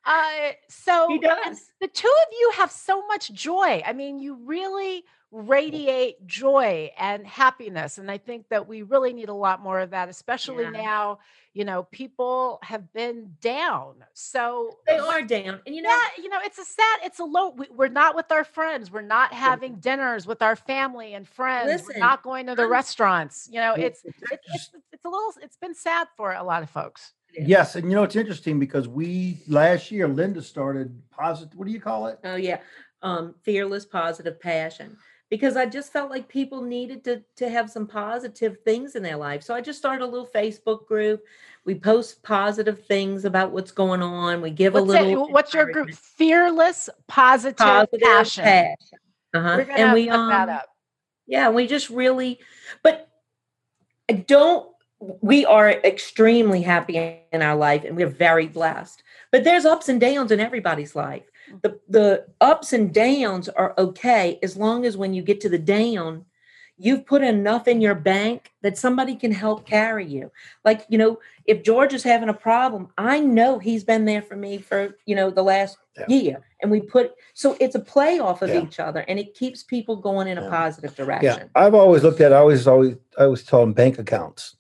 Uh, 0.05 0.53
so 0.69 1.07
he 1.09 1.19
does. 1.19 1.73
the 1.81 1.89
two 1.89 2.07
of 2.07 2.33
you 2.33 2.53
have 2.57 2.71
so 2.71 3.05
much 3.07 3.33
joy. 3.33 3.83
I 3.85 3.93
mean, 3.93 4.21
you 4.21 4.39
really 4.45 5.05
radiate 5.31 6.27
joy 6.27 6.91
and 6.99 7.27
happiness, 7.27 7.99
and 7.99 8.11
I 8.11 8.19
think 8.19 8.49
that 8.49 8.69
we 8.69 8.83
really 8.83 9.13
need 9.13 9.29
a 9.29 9.35
lot 9.35 9.63
more 9.63 9.81
of 9.81 9.91
that, 9.91 10.09
especially 10.09 10.65
yeah. 10.65 10.71
now 10.71 11.19
you 11.57 11.65
know 11.65 11.85
people 11.85 12.59
have 12.63 12.93
been 12.93 13.35
down 13.41 13.95
so 14.13 14.77
they 14.87 14.99
are 14.99 15.23
down 15.23 15.59
and 15.67 15.75
you 15.75 15.81
know 15.81 15.89
yeah, 15.89 16.23
you 16.23 16.29
know 16.29 16.39
it's 16.45 16.59
a 16.59 16.65
sad 16.65 16.99
it's 17.03 17.19
a 17.19 17.25
low 17.25 17.49
we, 17.49 17.67
are 17.79 17.89
not 17.89 18.15
with 18.15 18.31
our 18.31 18.45
friends 18.45 18.93
we're 18.93 19.01
not 19.01 19.33
having 19.33 19.77
dinners 19.77 20.27
with 20.27 20.43
our 20.43 20.55
family 20.55 21.15
and 21.15 21.27
friends 21.27 21.67
Listen, 21.67 21.87
we're 21.95 22.01
not 22.01 22.23
going 22.23 22.47
to 22.47 22.55
the 22.55 22.65
I'm, 22.65 22.71
restaurants 22.71 23.49
you 23.51 23.59
know 23.59 23.73
it's, 23.73 24.05
it's, 24.05 24.19
it's 24.31 24.71
it's 24.93 25.05
a 25.07 25.09
little 25.09 25.33
it's 25.41 25.57
been 25.57 25.75
sad 25.75 26.09
for 26.15 26.35
a 26.35 26.45
lot 26.45 26.63
of 26.63 26.69
folks. 26.69 27.13
Yes 27.39 27.75
and 27.75 27.89
you 27.89 27.97
know 27.97 28.03
it's 28.03 28.17
interesting 28.17 28.59
because 28.59 28.87
we 28.87 29.39
last 29.49 29.91
year 29.91 30.09
linda 30.09 30.43
started 30.43 30.95
positive 31.11 31.57
what 31.57 31.67
do 31.67 31.73
you 31.73 31.81
call 31.81 32.07
it? 32.09 32.19
Oh 32.23 32.37
yeah 32.37 32.59
um 33.01 33.35
fearless 33.43 33.87
positive 33.87 34.39
passion 34.39 34.95
because 35.29 35.57
I 35.57 35.67
just 35.67 35.93
felt 35.93 36.11
like 36.11 36.29
people 36.29 36.63
needed 36.63 37.05
to 37.05 37.23
to 37.37 37.49
have 37.49 37.71
some 37.71 37.87
positive 37.87 38.59
things 38.65 38.95
in 38.95 39.03
their 39.03 39.17
life. 39.17 39.43
So 39.43 39.55
I 39.55 39.61
just 39.61 39.79
started 39.79 40.05
a 40.05 40.07
little 40.07 40.27
Facebook 40.27 40.87
group. 40.87 41.25
We 41.65 41.75
post 41.75 42.23
positive 42.23 42.85
things 42.87 43.25
about 43.25 43.51
what's 43.51 43.73
going 43.73 44.03
on. 44.03 44.41
We 44.41 44.51
give 44.51 44.75
what's 44.75 44.85
a 44.85 44.87
little. 44.87 45.27
It? 45.27 45.33
What's 45.33 45.55
your 45.55 45.71
group? 45.73 45.91
Fearless 45.93 46.89
positive, 47.09 47.57
positive 47.57 48.01
passion. 48.01 48.45
passion. 48.45 48.99
Uh-huh. 49.35 49.65
and 49.77 49.93
we 49.93 50.09
um, 50.09 50.29
that 50.29 50.49
up. 50.49 50.69
Yeah, 51.27 51.51
we 51.51 51.67
just 51.67 51.91
really, 51.91 52.39
but 52.83 53.09
I 54.09 54.15
don't. 54.15 54.71
We 55.01 55.45
are 55.45 55.71
extremely 55.71 56.63
happy 56.63 57.21
in 57.33 57.43
our 57.43 57.57
life, 57.57 57.85
and 57.85 57.97
we're 57.97 58.07
very 58.07 58.47
blessed. 58.47 59.03
But 59.31 59.45
there's 59.45 59.67
ups 59.67 59.89
and 59.89 60.01
downs 60.01 60.33
in 60.33 60.41
everybody's 60.41 60.97
life. 60.97 61.25
Mm. 61.51 61.63
The 61.63 61.81
the 61.89 62.27
ups 62.41 62.73
and 62.73 62.93
downs 62.93 63.49
are 63.49 63.75
okay 63.79 64.39
as 64.43 64.57
long 64.57 64.87
as 64.87 64.97
when 64.97 65.15
you 65.15 65.23
get 65.23 65.41
to 65.43 65.49
the 65.49 65.59
down 65.59 66.25
you've 66.79 67.07
put 67.07 67.23
enough 67.23 67.67
in 67.67 67.81
your 67.81 67.95
bank 67.95 68.53
that 68.61 68.77
somebody 68.77 69.17
can 69.17 69.33
help 69.33 69.67
carry 69.67 70.05
you. 70.05 70.31
Like 70.63 70.85
you 70.89 70.99
know 70.99 71.19
if 71.47 71.63
george 71.63 71.95
is 71.95 72.03
having 72.03 72.29
a 72.29 72.35
problem 72.35 72.89
i 72.99 73.21
know 73.21 73.59
he's 73.59 73.85
been 73.85 74.05
there 74.05 74.23
for 74.23 74.37
me 74.37 74.59
for 74.59 74.97
you 75.07 75.15
know 75.15 75.31
the 75.31 75.43
last 75.43 75.79
yeah. 75.97 76.05
year 76.09 76.45
and 76.61 76.71
we 76.71 76.81
put 76.81 77.15
so 77.35 77.57
it's 77.61 77.75
a 77.75 77.81
play 77.81 78.19
off 78.19 78.43
of 78.43 78.51
yeah. 78.51 78.63
each 78.63 78.79
other 78.79 79.01
and 79.09 79.19
it 79.19 79.35
keeps 79.35 79.63
people 79.63 79.97
going 79.97 80.29
in 80.29 80.39
a 80.39 80.49
positive 80.51 80.95
direction. 80.95 81.39
Yeah 81.39 81.45
i've 81.55 81.75
always 81.75 82.03
looked 82.03 82.21
at 82.21 82.33
I 82.33 82.37
always 82.37 82.67
always 82.67 82.97
i 83.19 83.25
always 83.25 83.43
tell 83.45 83.61
them 83.61 83.73
bank 83.73 83.99
accounts 83.99 84.57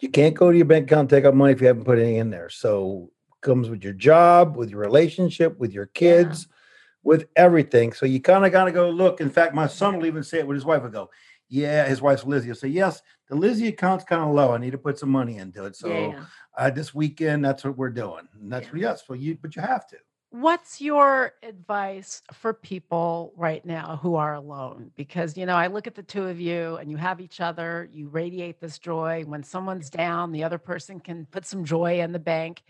you 0.00 0.08
can't 0.08 0.34
go 0.34 0.50
to 0.50 0.56
your 0.56 0.66
bank 0.66 0.90
account 0.90 1.10
take 1.10 1.24
out 1.24 1.34
money 1.34 1.52
if 1.52 1.60
you 1.60 1.66
haven't 1.66 1.84
put 1.84 1.98
any 1.98 2.18
in 2.18 2.30
there 2.30 2.48
so 2.48 3.10
comes 3.46 3.70
with 3.70 3.84
your 3.84 3.92
job, 3.92 4.56
with 4.56 4.70
your 4.70 4.80
relationship, 4.80 5.58
with 5.58 5.72
your 5.72 5.86
kids, 5.86 6.48
yeah. 6.48 6.56
with 7.04 7.26
everything. 7.36 7.92
So 7.92 8.04
you 8.04 8.20
kind 8.20 8.44
of 8.44 8.52
got 8.52 8.64
to 8.64 8.72
go 8.72 8.90
look. 8.90 9.20
In 9.20 9.30
fact, 9.30 9.54
my 9.54 9.66
son 9.66 9.96
will 9.96 10.06
even 10.06 10.24
say 10.24 10.40
it 10.40 10.46
with 10.46 10.56
his 10.56 10.64
wife. 10.64 10.82
Will 10.82 10.90
go, 10.90 11.10
yeah, 11.48 11.86
his 11.86 12.02
wife's 12.02 12.24
Lizzie. 12.24 12.48
will 12.48 12.56
say, 12.56 12.68
yes, 12.68 13.00
the 13.28 13.36
Lizzie 13.36 13.68
account's 13.68 14.04
kind 14.04 14.22
of 14.22 14.34
low. 14.34 14.52
I 14.52 14.58
need 14.58 14.72
to 14.72 14.78
put 14.78 14.98
some 14.98 15.10
money 15.10 15.38
into 15.38 15.64
it. 15.64 15.76
So 15.76 15.88
yeah. 15.88 16.24
uh, 16.58 16.70
this 16.70 16.92
weekend, 16.94 17.44
that's 17.44 17.64
what 17.64 17.78
we're 17.78 17.90
doing. 17.90 18.28
And 18.40 18.52
that's 18.52 18.66
yeah. 18.66 18.90
yes, 18.90 19.04
well, 19.08 19.16
you 19.16 19.38
but 19.40 19.54
you 19.54 19.62
have 19.62 19.86
to. 19.88 19.96
What's 20.40 20.82
your 20.82 21.32
advice 21.42 22.20
for 22.30 22.52
people 22.52 23.32
right 23.36 23.64
now 23.64 23.98
who 24.02 24.16
are 24.16 24.34
alone? 24.34 24.90
Because, 24.94 25.34
you 25.34 25.46
know, 25.46 25.54
I 25.56 25.68
look 25.68 25.86
at 25.86 25.94
the 25.94 26.02
two 26.02 26.24
of 26.24 26.38
you 26.38 26.76
and 26.76 26.90
you 26.90 26.98
have 26.98 27.22
each 27.22 27.40
other, 27.40 27.88
you 27.90 28.08
radiate 28.08 28.60
this 28.60 28.78
joy. 28.78 29.24
When 29.26 29.42
someone's 29.42 29.88
down, 29.88 30.32
the 30.32 30.44
other 30.44 30.58
person 30.58 31.00
can 31.00 31.24
put 31.24 31.46
some 31.46 31.64
joy 31.64 32.00
in 32.00 32.12
the 32.12 32.18
bank. 32.18 32.62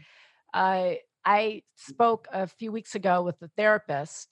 I 0.54 1.00
I 1.24 1.64
spoke 1.74 2.28
a 2.32 2.46
few 2.46 2.70
weeks 2.70 2.94
ago 2.94 3.22
with 3.22 3.42
a 3.42 3.48
therapist 3.56 4.28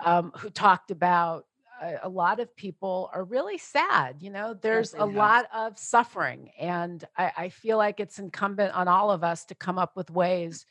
mm-hmm. 0.00 0.10
um, 0.10 0.32
who 0.38 0.48
talked 0.48 0.90
about 0.90 1.44
a, 1.82 1.96
a, 2.04 2.08
lot 2.08 2.40
of 2.40 2.56
people 2.56 3.10
are 3.12 3.24
really 3.24 3.58
sad. 3.58 4.16
You 4.20 4.30
know, 4.30 4.54
there's 4.54 4.94
yes, 4.94 5.02
a 5.02 5.04
lot 5.04 5.44
of 5.54 5.78
suffering, 5.78 6.50
and 6.58 7.04
I, 7.18 7.32
I 7.36 7.48
feel 7.50 7.76
like 7.76 8.00
it's 8.00 8.18
incumbent 8.18 8.74
on 8.74 8.88
all 8.88 9.10
of 9.10 9.22
us 9.22 9.44
to 9.46 9.54
come 9.54 9.78
up 9.78 9.94
with 9.94 10.10
ways 10.10 10.64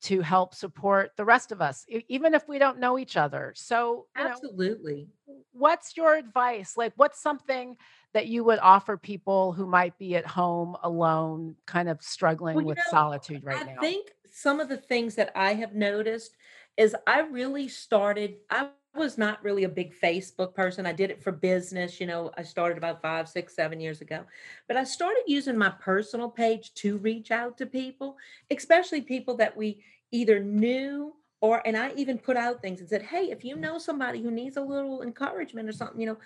to 0.00 0.20
help 0.20 0.54
support 0.54 1.10
the 1.16 1.24
rest 1.24 1.50
of 1.50 1.60
us, 1.60 1.84
even 2.08 2.34
if 2.34 2.48
we 2.48 2.58
don't 2.58 2.78
know 2.78 2.98
each 2.98 3.16
other. 3.16 3.52
So, 3.56 4.06
absolutely. 4.16 5.08
Know, 5.26 5.34
what's 5.52 5.96
your 5.96 6.14
advice? 6.14 6.76
Like, 6.76 6.92
what's 6.96 7.20
something 7.20 7.76
that 8.14 8.28
you 8.28 8.44
would 8.44 8.60
offer 8.60 8.96
people 8.96 9.52
who 9.52 9.66
might 9.66 9.98
be 9.98 10.14
at 10.16 10.26
home 10.26 10.76
alone, 10.82 11.56
kind 11.66 11.88
of 11.88 12.00
struggling 12.00 12.56
well, 12.56 12.66
with 12.66 12.78
know, 12.78 12.84
solitude 12.90 13.44
right 13.44 13.60
I 13.60 13.64
now? 13.64 13.78
I 13.78 13.80
think 13.80 14.12
some 14.30 14.60
of 14.60 14.68
the 14.68 14.76
things 14.76 15.16
that 15.16 15.32
I 15.34 15.54
have 15.54 15.74
noticed 15.74 16.36
is 16.76 16.94
I 17.06 17.20
really 17.20 17.66
started, 17.66 18.36
I 18.50 18.68
was 18.98 19.18
not 19.18 19.42
really 19.42 19.64
a 19.64 19.68
big 19.68 19.94
Facebook 19.98 20.54
person. 20.54 20.86
I 20.86 20.92
did 20.92 21.10
it 21.10 21.22
for 21.22 21.32
business. 21.32 22.00
You 22.00 22.06
know, 22.06 22.30
I 22.36 22.42
started 22.42 22.78
about 22.78 23.00
five, 23.00 23.28
six, 23.28 23.54
seven 23.54 23.80
years 23.80 24.00
ago. 24.00 24.24
But 24.66 24.76
I 24.76 24.84
started 24.84 25.22
using 25.26 25.56
my 25.56 25.70
personal 25.70 26.28
page 26.28 26.74
to 26.74 26.98
reach 26.98 27.30
out 27.30 27.56
to 27.58 27.66
people, 27.66 28.16
especially 28.50 29.00
people 29.00 29.36
that 29.36 29.56
we 29.56 29.82
either 30.10 30.40
knew 30.40 31.14
or, 31.40 31.62
and 31.66 31.76
I 31.76 31.92
even 31.94 32.18
put 32.18 32.36
out 32.36 32.60
things 32.60 32.80
and 32.80 32.88
said, 32.88 33.02
hey, 33.02 33.30
if 33.30 33.44
you 33.44 33.56
know 33.56 33.78
somebody 33.78 34.20
who 34.20 34.30
needs 34.30 34.56
a 34.56 34.62
little 34.62 35.02
encouragement 35.02 35.68
or 35.68 35.72
something, 35.72 36.00
you 36.00 36.06
know, 36.06 36.18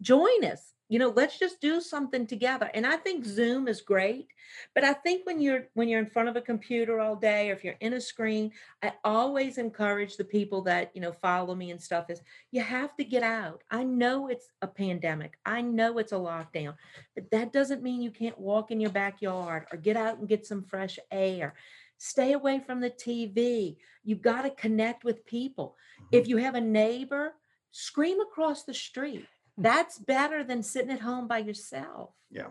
join 0.00 0.44
us 0.44 0.74
you 0.92 0.98
know 0.98 1.08
let's 1.16 1.38
just 1.38 1.58
do 1.58 1.80
something 1.80 2.26
together 2.26 2.70
and 2.74 2.86
i 2.86 2.96
think 2.96 3.24
zoom 3.24 3.66
is 3.66 3.80
great 3.80 4.26
but 4.74 4.84
i 4.84 4.92
think 4.92 5.24
when 5.24 5.40
you're 5.40 5.66
when 5.72 5.88
you're 5.88 5.98
in 5.98 6.10
front 6.10 6.28
of 6.28 6.36
a 6.36 6.40
computer 6.42 7.00
all 7.00 7.16
day 7.16 7.48
or 7.48 7.54
if 7.54 7.64
you're 7.64 7.80
in 7.80 7.94
a 7.94 8.00
screen 8.00 8.52
i 8.82 8.92
always 9.02 9.56
encourage 9.56 10.18
the 10.18 10.24
people 10.24 10.60
that 10.60 10.90
you 10.92 11.00
know 11.00 11.10
follow 11.10 11.54
me 11.54 11.70
and 11.70 11.80
stuff 11.80 12.10
is 12.10 12.20
you 12.50 12.60
have 12.60 12.94
to 12.94 13.04
get 13.04 13.22
out. 13.22 13.62
I 13.70 13.84
know 13.84 14.28
it's 14.28 14.50
a 14.60 14.66
pandemic 14.66 15.38
i 15.46 15.62
know 15.62 15.96
it's 15.96 16.12
a 16.12 16.16
lockdown 16.16 16.74
but 17.14 17.30
that 17.30 17.54
doesn't 17.54 17.82
mean 17.82 18.02
you 18.02 18.10
can't 18.10 18.38
walk 18.38 18.70
in 18.70 18.78
your 18.78 18.90
backyard 18.90 19.64
or 19.72 19.78
get 19.78 19.96
out 19.96 20.18
and 20.18 20.28
get 20.28 20.46
some 20.46 20.62
fresh 20.62 20.98
air. 21.10 21.54
Stay 21.96 22.32
away 22.32 22.60
from 22.60 22.80
the 22.80 22.90
tv 22.90 23.76
you've 24.04 24.20
got 24.20 24.42
to 24.42 24.50
connect 24.50 25.04
with 25.04 25.24
people. 25.24 25.74
Mm-hmm. 26.02 26.16
if 26.18 26.28
you 26.28 26.36
have 26.36 26.54
a 26.54 26.60
neighbor 26.60 27.32
scream 27.70 28.20
across 28.20 28.64
the 28.64 28.74
street 28.74 29.24
that's 29.58 29.98
better 29.98 30.44
than 30.44 30.62
sitting 30.62 30.90
at 30.90 31.00
home 31.00 31.28
by 31.28 31.38
yourself. 31.38 32.10
Yeah. 32.30 32.48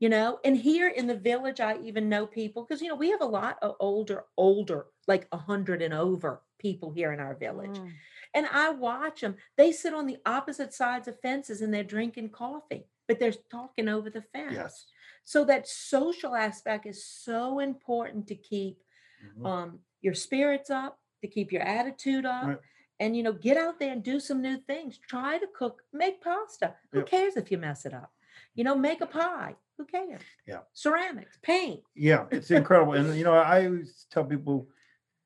You 0.00 0.08
know, 0.08 0.38
and 0.44 0.56
here 0.56 0.88
in 0.88 1.06
the 1.06 1.16
village, 1.16 1.60
I 1.60 1.78
even 1.78 2.08
know 2.08 2.26
people 2.26 2.64
because, 2.64 2.82
you 2.82 2.88
know, 2.88 2.96
we 2.96 3.10
have 3.10 3.22
a 3.22 3.26
lot 3.26 3.58
of 3.62 3.76
older, 3.80 4.24
older, 4.36 4.86
like 5.06 5.26
a 5.32 5.38
hundred 5.38 5.82
and 5.82 5.94
over 5.94 6.42
people 6.58 6.90
here 6.90 7.12
in 7.12 7.20
our 7.20 7.34
village. 7.34 7.78
Mm. 7.78 7.92
And 8.34 8.46
I 8.52 8.70
watch 8.70 9.20
them. 9.20 9.36
They 9.56 9.70
sit 9.70 9.94
on 9.94 10.06
the 10.06 10.18
opposite 10.26 10.74
sides 10.74 11.08
of 11.08 11.20
fences 11.20 11.62
and 11.62 11.72
they're 11.72 11.84
drinking 11.84 12.30
coffee, 12.30 12.86
but 13.06 13.20
they're 13.20 13.34
talking 13.50 13.88
over 13.88 14.10
the 14.10 14.22
fence. 14.22 14.52
Yes. 14.54 14.86
So 15.24 15.44
that 15.46 15.68
social 15.68 16.34
aspect 16.34 16.86
is 16.86 17.06
so 17.06 17.60
important 17.60 18.26
to 18.26 18.34
keep 18.34 18.78
mm-hmm. 19.24 19.46
um, 19.46 19.78
your 20.02 20.14
spirits 20.14 20.70
up, 20.70 20.98
to 21.22 21.28
keep 21.28 21.52
your 21.52 21.62
attitude 21.62 22.26
up. 22.26 22.46
Right 22.46 22.58
and 23.00 23.16
you 23.16 23.22
know 23.22 23.32
get 23.32 23.56
out 23.56 23.78
there 23.78 23.92
and 23.92 24.02
do 24.02 24.20
some 24.20 24.42
new 24.42 24.58
things. 24.58 24.98
Try 25.08 25.38
to 25.38 25.46
cook 25.56 25.82
make 25.92 26.22
pasta. 26.22 26.74
Who 26.92 26.98
yep. 26.98 27.08
cares 27.08 27.36
if 27.36 27.50
you 27.50 27.58
mess 27.58 27.84
it 27.86 27.94
up? 27.94 28.12
You 28.54 28.64
know 28.64 28.74
make 28.74 29.00
a 29.00 29.06
pie. 29.06 29.54
Who 29.78 29.84
cares? 29.84 30.20
Yeah. 30.46 30.60
Ceramics 30.72 31.38
paint. 31.42 31.80
Yeah 31.94 32.26
it's 32.30 32.50
incredible. 32.50 32.94
And 32.94 33.16
you 33.16 33.24
know 33.24 33.34
i 33.34 33.66
always 33.66 34.06
tell 34.10 34.24
people 34.24 34.68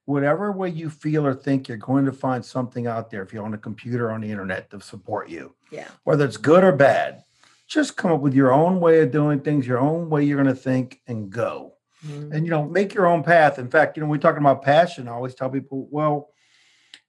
whatever 0.06 0.52
way 0.52 0.70
you 0.70 0.88
feel 0.88 1.26
or 1.26 1.34
think 1.34 1.68
you're 1.68 1.76
going 1.76 2.06
to 2.06 2.12
find 2.12 2.42
something 2.42 2.86
out 2.86 3.10
there 3.10 3.22
if 3.22 3.30
you're 3.32 3.44
on 3.44 3.52
a 3.52 3.58
computer 3.58 4.08
or 4.08 4.12
on 4.12 4.22
the 4.22 4.30
internet 4.30 4.70
to 4.70 4.80
support 4.80 5.28
you. 5.28 5.54
Yeah. 5.70 5.88
Whether 6.04 6.24
it's 6.24 6.38
good 6.38 6.64
or 6.64 6.72
bad 6.72 7.24
just 7.66 7.98
come 7.98 8.10
up 8.10 8.20
with 8.20 8.32
your 8.32 8.50
own 8.50 8.80
way 8.80 9.02
of 9.02 9.10
doing 9.10 9.40
things 9.40 9.66
your 9.66 9.78
own 9.78 10.08
way 10.08 10.24
you're 10.24 10.42
going 10.42 10.54
to 10.54 10.60
think 10.60 11.02
and 11.06 11.30
go. 11.30 11.74
Mm-hmm. 12.06 12.32
and 12.32 12.44
you 12.46 12.50
know 12.52 12.64
make 12.64 12.94
your 12.94 13.08
own 13.08 13.24
path. 13.24 13.58
In 13.58 13.68
fact 13.68 13.96
you 13.96 14.02
know 14.02 14.08
we're 14.08 14.18
talking 14.18 14.40
about 14.40 14.62
passion 14.62 15.08
i 15.08 15.10
always 15.10 15.34
tell 15.34 15.50
people 15.50 15.88
well 15.90 16.28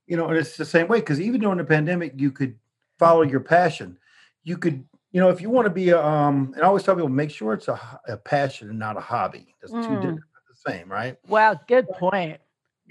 you 0.09 0.17
know, 0.17 0.27
and 0.27 0.37
it's 0.37 0.57
the 0.57 0.65
same 0.65 0.87
way 0.87 0.99
because 0.99 1.21
even 1.21 1.39
during 1.39 1.59
the 1.59 1.63
pandemic, 1.63 2.13
you 2.17 2.31
could 2.31 2.55
follow 2.97 3.21
your 3.21 3.39
passion. 3.39 3.95
You 4.43 4.57
could, 4.57 4.83
you 5.11 5.21
know, 5.21 5.29
if 5.29 5.39
you 5.39 5.51
want 5.51 5.67
to 5.67 5.69
be 5.69 5.89
a, 5.89 6.03
um, 6.03 6.51
and 6.55 6.63
I 6.63 6.67
always 6.67 6.83
tell 6.83 6.95
people, 6.95 7.09
make 7.09 7.29
sure 7.29 7.53
it's 7.53 7.67
a, 7.67 7.79
a 8.07 8.17
passion 8.17 8.71
and 8.71 8.79
not 8.79 8.97
a 8.97 9.01
hobby. 9.01 9.55
That's 9.61 9.71
mm. 9.71 9.83
two 9.83 9.95
different, 9.95 10.21
the 10.47 10.71
same, 10.71 10.91
right? 10.91 11.15
Well, 11.27 11.61
good 11.67 11.87
point. 11.89 12.39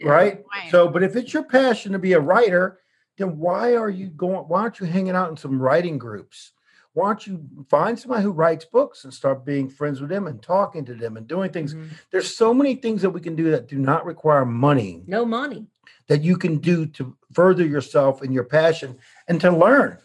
Right. 0.00 0.36
Good 0.36 0.44
point. 0.44 0.70
So, 0.70 0.86
but 0.88 1.02
if 1.02 1.16
it's 1.16 1.34
your 1.34 1.42
passion 1.42 1.90
to 1.90 1.98
be 1.98 2.12
a 2.12 2.20
writer, 2.20 2.78
then 3.16 3.36
why 3.36 3.74
are 3.74 3.90
you 3.90 4.06
going? 4.06 4.46
Why 4.46 4.60
aren't 4.60 4.78
you 4.78 4.86
hanging 4.86 5.16
out 5.16 5.28
in 5.28 5.36
some 5.36 5.60
writing 5.60 5.98
groups? 5.98 6.52
Why 6.92 7.08
don't 7.08 7.26
you 7.26 7.44
find 7.68 7.98
somebody 7.98 8.22
who 8.22 8.30
writes 8.30 8.64
books 8.64 9.02
and 9.04 9.12
start 9.12 9.44
being 9.44 9.68
friends 9.68 10.00
with 10.00 10.10
them 10.10 10.28
and 10.28 10.40
talking 10.40 10.84
to 10.84 10.94
them 10.94 11.16
and 11.16 11.26
doing 11.26 11.50
things? 11.50 11.74
Mm-hmm. 11.74 11.88
There's 12.12 12.34
so 12.34 12.54
many 12.54 12.76
things 12.76 13.02
that 13.02 13.10
we 13.10 13.20
can 13.20 13.34
do 13.34 13.50
that 13.50 13.66
do 13.66 13.78
not 13.78 14.06
require 14.06 14.44
money. 14.44 15.02
No 15.06 15.24
money 15.24 15.66
that 16.08 16.22
you 16.22 16.36
can 16.36 16.58
do 16.58 16.86
to 16.86 17.16
further 17.32 17.66
yourself 17.66 18.22
and 18.22 18.32
your 18.32 18.44
passion 18.44 18.98
and 19.28 19.40
to 19.40 19.50
learn 19.50 19.98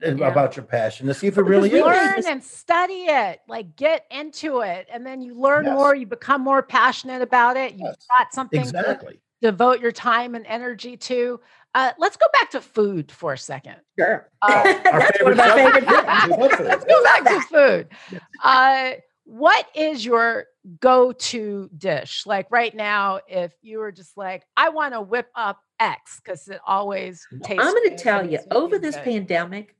yeah. 0.00 0.28
about 0.28 0.56
your 0.56 0.64
passion 0.64 1.06
to 1.06 1.14
see 1.14 1.26
if 1.26 1.38
it 1.38 1.42
really 1.42 1.70
is. 1.72 1.82
Learn 1.82 2.26
and 2.26 2.42
study 2.42 3.04
it, 3.04 3.40
like 3.48 3.76
get 3.76 4.06
into 4.10 4.60
it, 4.60 4.86
and 4.92 5.06
then 5.06 5.20
you 5.20 5.38
learn 5.38 5.66
yes. 5.66 5.74
more. 5.74 5.94
You 5.94 6.06
become 6.06 6.42
more 6.42 6.62
passionate 6.62 7.22
about 7.22 7.56
it. 7.56 7.72
You've 7.72 7.82
yes. 7.82 8.06
got 8.10 8.32
something 8.32 8.60
exactly. 8.60 9.14
to 9.14 9.50
devote 9.50 9.80
your 9.80 9.92
time 9.92 10.34
and 10.34 10.46
energy 10.46 10.96
to. 10.96 11.40
Uh, 11.74 11.90
let's 11.98 12.16
go 12.16 12.26
back 12.32 12.50
to 12.50 12.60
food 12.60 13.10
for 13.10 13.32
a 13.32 13.38
second. 13.38 13.76
Sure. 13.98 14.30
Uh, 14.42 14.62
That's 14.84 15.22
one 15.22 15.32
of 15.32 15.38
my 15.38 15.50
favorite. 15.50 15.86
let's 16.38 16.84
go 16.84 17.02
back 17.02 17.24
to 17.24 17.40
food. 17.40 18.20
Uh, 18.42 18.92
what 19.24 19.66
is 19.74 20.04
your 20.04 20.44
go-to 20.80 21.68
dish? 21.76 22.24
Like 22.26 22.46
right 22.50 22.74
now 22.74 23.20
if 23.26 23.52
you 23.62 23.78
were 23.78 23.92
just 23.92 24.16
like 24.16 24.44
i 24.56 24.68
want 24.68 24.94
to 24.94 25.00
whip 25.00 25.28
up 25.34 25.60
x 25.80 26.20
because 26.22 26.46
it 26.48 26.60
always 26.66 27.26
tastes 27.42 27.64
i'm 27.64 27.74
going 27.74 27.90
to 27.90 27.96
tell 27.96 28.28
you 28.28 28.38
over 28.50 28.78
this 28.78 28.94
good. 28.94 29.04
pandemic 29.04 29.74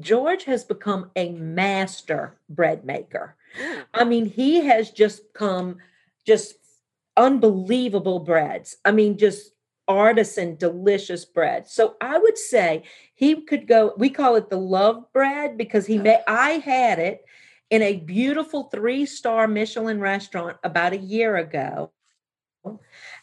george 0.00 0.44
has 0.44 0.64
become 0.64 1.10
a 1.16 1.30
master 1.30 2.36
bread 2.48 2.84
maker. 2.84 3.36
I 3.92 4.04
mean 4.04 4.26
he 4.26 4.60
has 4.66 4.90
just 4.90 5.32
come 5.34 5.78
just 6.26 6.54
unbelievable 7.16 8.18
breads. 8.18 8.76
I 8.84 8.90
mean 8.90 9.16
just 9.16 9.52
artisan 9.86 10.56
delicious 10.56 11.26
bread 11.26 11.68
so 11.68 11.94
i 12.00 12.16
would 12.16 12.38
say 12.38 12.82
he 13.14 13.42
could 13.42 13.66
go 13.66 13.92
we 13.98 14.08
call 14.08 14.34
it 14.34 14.48
the 14.48 14.56
love 14.56 15.04
bread 15.12 15.58
because 15.58 15.84
he 15.84 15.98
made 15.98 16.20
i 16.26 16.52
had 16.52 16.98
it 16.98 17.22
in 17.70 17.82
a 17.82 17.96
beautiful 17.96 18.64
three 18.64 19.06
star 19.06 19.48
Michelin 19.48 20.00
restaurant 20.00 20.56
about 20.62 20.92
a 20.92 20.98
year 20.98 21.36
ago. 21.36 21.92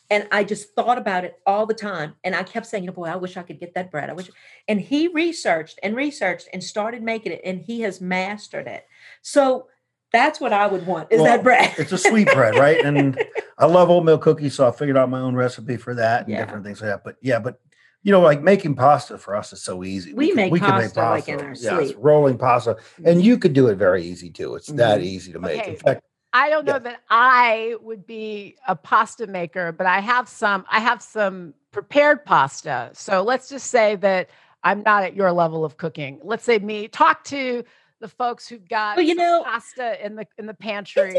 And 0.10 0.28
I 0.32 0.44
just 0.44 0.76
thought 0.76 0.98
about 0.98 1.24
it 1.24 1.40
all 1.46 1.66
the 1.66 1.74
time. 1.74 2.16
And 2.24 2.36
I 2.36 2.44
kept 2.44 2.68
saying, 2.68 2.84
you 2.84 2.88
know, 2.88 2.94
boy, 2.94 3.06
I 3.06 3.16
wish 3.16 3.38
I 3.38 3.44
could 3.44 3.60
get 3.60 3.74
that 3.76 3.90
bread. 3.90 4.10
I 4.10 4.14
wish. 4.14 4.30
And 4.68 4.80
he 4.80 5.08
researched 5.08 5.80
and 5.82 5.96
researched 5.96 6.50
and 6.54 6.64
started 6.64 7.02
making 7.02 7.32
it, 7.32 7.42
and 7.46 7.62
he 7.62 7.82
has 7.82 8.02
mastered 8.02 8.68
it. 8.68 8.86
So 9.22 9.68
that's 10.12 10.42
what 10.42 10.52
I 10.52 10.68
would 10.68 10.86
want 10.86 11.12
is 11.12 11.22
well, 11.22 11.32
that 11.32 11.44
bread. 11.44 11.74
it's 11.78 11.94
a 11.94 11.98
sweet 11.98 12.28
bread, 12.34 12.56
right? 12.56 12.84
And 12.84 13.18
I 13.58 13.66
love 13.66 13.90
oatmeal 13.90 14.18
cookies, 14.18 14.54
so 14.54 14.68
I 14.68 14.72
figured 14.72 14.98
out 14.98 15.10
my 15.10 15.20
own 15.20 15.36
recipe 15.36 15.78
for 15.78 15.96
that 15.96 16.24
and 16.24 16.32
yeah. 16.32 16.44
different 16.44 16.66
things 16.66 16.82
like 16.82 16.90
that. 16.90 17.04
But 17.04 17.16
yeah, 17.22 17.40
but 17.40 17.62
you 18.04 18.12
know, 18.12 18.22
like 18.22 18.42
making 18.42 18.76
pasta 18.76 19.18
for 19.18 19.36
us 19.36 19.54
is 19.54 19.62
so 19.62 19.84
easy. 19.84 20.14
We, 20.14 20.28
we 20.28 20.34
make 20.34 20.52
we 20.52 20.60
pasta, 20.60 20.72
can 20.72 20.82
make 20.82 20.94
pasta 20.94 21.32
like 21.32 21.40
in 21.40 21.46
our 21.46 21.54
yes, 21.54 21.88
sleep. 21.88 21.98
rolling 22.00 22.38
pasta, 22.38 22.78
and 22.98 23.06
mm-hmm. 23.06 23.20
you 23.20 23.38
could 23.38 23.54
do 23.54 23.68
it 23.68 23.76
very 23.76 24.04
easy 24.04 24.30
too. 24.30 24.56
It's 24.56 24.68
mm-hmm. 24.68 24.78
that 24.78 25.02
easy 25.02 25.32
to 25.34 25.40
make. 25.40 25.62
Okay. 25.62 25.72
In 25.72 25.78
fact, 25.78 26.04
I 26.34 26.50
don't 26.50 26.66
know 26.66 26.74
yeah. 26.74 26.80
that 26.80 27.02
I 27.10 27.76
would 27.82 28.08
be 28.08 28.56
a 28.68 28.76
pasta 28.76 29.28
maker, 29.28 29.72
but 29.72 29.86
I 29.86 30.00
have 30.00 30.28
some. 30.28 30.66
I 30.70 30.80
have 30.80 31.02
some 31.02 31.54
prepared 31.72 32.26
pasta. 32.26 32.90
So 32.94 33.22
let's 33.22 33.50
just 33.50 33.68
say 33.68 33.96
that 33.98 34.30
I'm 34.64 34.82
not 34.84 35.04
at 35.04 35.16
your 35.16 35.32
level 35.32 35.64
of 35.64 35.78
cooking. 35.78 36.20
Let's 36.24 36.44
say 36.44 36.58
me. 36.58 36.88
Talk 36.88 37.24
to 37.26 37.64
the 38.00 38.08
folks 38.08 38.48
who've 38.48 38.68
got 38.68 38.98
well, 38.98 39.06
you 39.06 39.16
know 39.16 39.44
pasta 39.46 40.04
in 40.04 40.16
the 40.16 40.26
in 40.38 40.48
the 40.48 40.54
pantry. 40.56 41.16